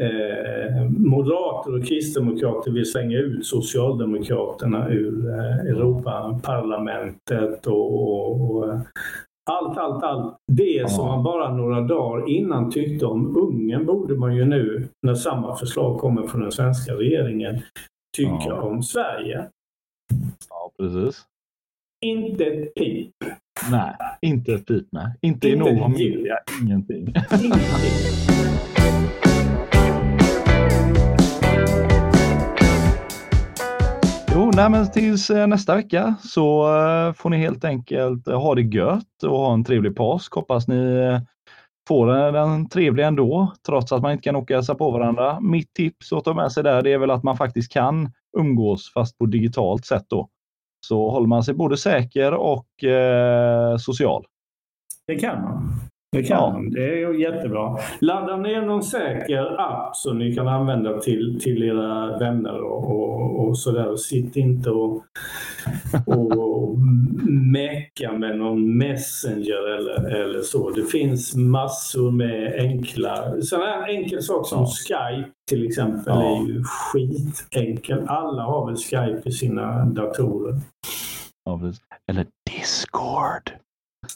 eh, 0.00 0.90
moderater 0.98 1.78
och 1.78 1.86
kristdemokrater 1.86 2.70
vill 2.70 2.90
slänga 2.90 3.18
ut 3.18 3.46
Socialdemokraterna 3.46 4.88
ur 4.88 5.28
eh, 5.28 5.56
Europaparlamentet 5.70 7.66
och, 7.66 8.30
och, 8.40 8.68
allt, 9.50 9.78
allt, 9.78 10.04
allt. 10.04 10.36
Det 10.52 10.90
som 10.90 11.06
man 11.06 11.22
bara 11.22 11.54
några 11.54 11.80
dagar 11.80 12.28
innan 12.28 12.70
tyckte 12.70 13.06
om 13.06 13.36
Ungern 13.36 13.86
borde 13.86 14.14
man 14.14 14.36
ju 14.36 14.44
nu, 14.44 14.88
när 15.02 15.14
samma 15.14 15.56
förslag 15.56 15.98
kommer 15.98 16.26
från 16.26 16.40
den 16.40 16.52
svenska 16.52 16.92
regeringen, 16.92 17.60
tycka 18.14 18.46
ja. 18.46 18.60
om 18.62 18.82
Sverige. 18.82 19.48
Ja, 20.48 20.70
precis. 20.78 21.24
Inte 22.04 22.44
ett 22.44 22.74
pip. 22.74 23.14
Nej, 23.70 23.94
inte 24.22 24.54
ett 24.54 24.66
pip. 24.66 24.86
Nej. 24.92 25.06
Inte, 25.20 25.48
inte 25.48 25.68
i 25.68 25.76
någon 25.76 25.92
media. 25.92 26.38
Ingenting. 26.62 27.14
Ingenting. 27.42 28.14
Jo, 34.34 34.50
nej, 34.54 34.70
men 34.70 34.90
tills 34.90 35.30
eh, 35.30 35.46
nästa 35.46 35.74
vecka 35.74 36.14
så 36.22 36.76
eh, 36.76 37.12
får 37.12 37.30
ni 37.30 37.36
helt 37.36 37.64
enkelt 37.64 38.28
eh, 38.28 38.40
ha 38.40 38.54
det 38.54 38.62
gött 38.62 39.22
och 39.22 39.38
ha 39.38 39.52
en 39.54 39.64
trevlig 39.64 39.96
påsk. 39.96 40.34
Hoppas 40.34 40.68
ni 40.68 41.00
får 41.88 42.32
den 42.32 42.68
trevlig 42.68 43.04
ändå, 43.04 43.52
trots 43.66 43.92
att 43.92 44.02
man 44.02 44.12
inte 44.12 44.22
kan 44.22 44.36
åka 44.36 44.54
hälsa 44.54 44.74
på 44.74 44.90
varandra. 44.90 45.40
Mitt 45.40 45.74
tips 45.74 46.12
att 46.12 46.24
ta 46.24 46.34
med 46.34 46.52
sig 46.52 46.62
där, 46.62 46.82
det 46.82 46.92
är 46.92 46.98
väl 46.98 47.10
att 47.10 47.22
man 47.22 47.36
faktiskt 47.36 47.72
kan 47.72 48.12
umgås, 48.38 48.92
fast 48.94 49.18
på 49.18 49.26
digitalt 49.26 49.86
sätt 49.86 50.04
då. 50.08 50.28
Så 50.86 51.10
håller 51.10 51.26
man 51.26 51.42
sig 51.42 51.54
både 51.54 51.76
säker 51.76 52.34
och 52.34 52.84
eh, 52.84 53.76
social. 53.76 54.24
Det 55.06 55.14
kan 55.14 55.42
man. 55.42 55.80
Det 56.12 56.22
kan 56.22 56.36
ja. 56.36 56.52
man. 56.52 56.70
Det 56.70 57.02
är 57.02 57.14
jättebra. 57.14 57.78
Ladda 58.00 58.36
ner 58.36 58.62
någon 58.62 58.82
säker 58.82 59.60
app 59.60 59.96
som 59.96 60.18
ni 60.18 60.34
kan 60.34 60.48
använda 60.48 61.00
till, 61.00 61.40
till 61.42 61.62
era 61.62 62.18
vänner 62.18 62.62
och, 62.62 62.90
och, 62.90 63.48
och 63.48 63.58
sådär. 63.58 63.96
Sitt 63.96 64.36
inte 64.36 64.70
och, 64.70 65.02
och 66.06 66.53
meka 67.52 68.12
med 68.12 68.38
någon 68.38 68.76
Messenger 68.76 69.74
eller, 69.76 70.04
eller 70.04 70.42
så. 70.42 70.70
Det 70.70 70.84
finns 70.84 71.34
massor 71.34 72.10
med 72.10 72.54
enkla, 72.58 73.42
sådana 73.42 73.66
här 73.66 73.88
enkel 73.88 74.22
sak 74.22 74.48
som 74.48 74.58
ja. 74.58 74.66
Skype 74.66 75.30
till 75.48 75.66
exempel 75.66 76.14
ja. 76.14 76.36
är 76.36 76.46
ju 76.46 76.64
skitenkel. 76.64 78.08
Alla 78.08 78.42
har 78.42 78.66
väl 78.66 78.76
Skype 78.76 79.28
i 79.28 79.32
sina 79.32 79.84
datorer. 79.84 80.60
Ja, 81.44 81.60
eller 82.10 82.26
Discord. 82.50 83.50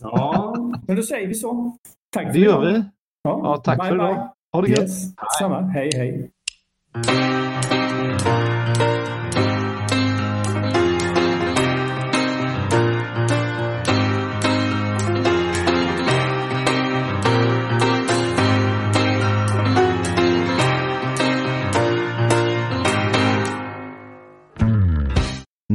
Ja, 0.01 0.55
men 0.87 0.97
då 0.97 1.03
säger 1.03 1.29
vi 1.29 1.35
så. 1.35 1.77
Tack 2.13 2.27
för 2.27 2.33
det 2.33 2.41
gör 2.41 2.61
vi. 2.61 2.85
Ja, 3.23 3.41
ja 3.43 3.57
tack 3.57 3.79
bye, 3.79 3.89
för 3.89 3.95
idag. 3.95 4.29
Ha 4.53 4.63
det 4.63 4.69
gött. 4.69 4.91
Samma. 5.39 5.61
Hej, 5.61 5.91
hej. 5.95 6.31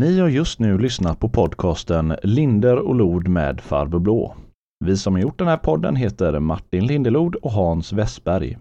Ni 0.04 0.20
har 0.20 0.30
just 0.30 0.60
nu 0.60 0.78
lyssnat 0.78 1.20
på 1.20 1.30
podcasten 1.30 2.16
Linder 2.24 2.76
och 2.76 2.96
Lod 2.96 3.28
med 3.28 3.62
Farbror 3.62 4.00
Blå. 4.00 4.36
Vi 4.86 4.98
som 4.98 5.14
har 5.14 5.22
gjort 5.22 5.40
den 5.40 5.48
här 5.48 5.58
podden 5.58 5.96
heter 5.96 6.40
Martin 6.40 6.88
Lindelod 6.88 7.36
och 7.36 7.52
Hans 7.52 7.94
Westberg. 7.94 8.58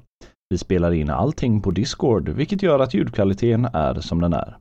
Vi 0.50 0.58
spelar 0.58 0.92
in 0.92 1.10
allting 1.10 1.60
på 1.60 1.70
Discord, 1.70 2.28
vilket 2.28 2.62
gör 2.62 2.78
att 2.78 2.94
ljudkvaliteten 2.94 3.64
är 3.64 3.94
som 3.94 4.20
den 4.20 4.32
är. 4.32 4.56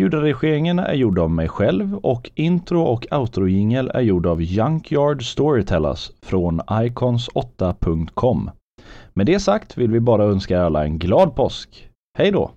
Ljudredigeringen 0.00 0.78
är 0.78 0.94
gjord 0.94 1.18
av 1.18 1.30
mig 1.30 1.48
själv 1.48 1.96
och 1.96 2.30
intro 2.34 2.82
och 2.82 3.06
outro-jingel 3.10 3.90
är 3.94 4.00
gjord 4.00 4.26
av 4.26 4.42
Junkyard 4.42 5.22
Storytellers 5.22 6.10
från 6.22 6.60
icons8.com. 6.60 8.50
Med 9.14 9.26
det 9.26 9.40
sagt 9.40 9.78
vill 9.78 9.90
vi 9.90 10.00
bara 10.00 10.24
önska 10.24 10.56
er 10.56 10.62
alla 10.62 10.84
en 10.84 10.98
glad 10.98 11.34
påsk. 11.34 11.88
Hej 12.18 12.30
då! 12.30 12.50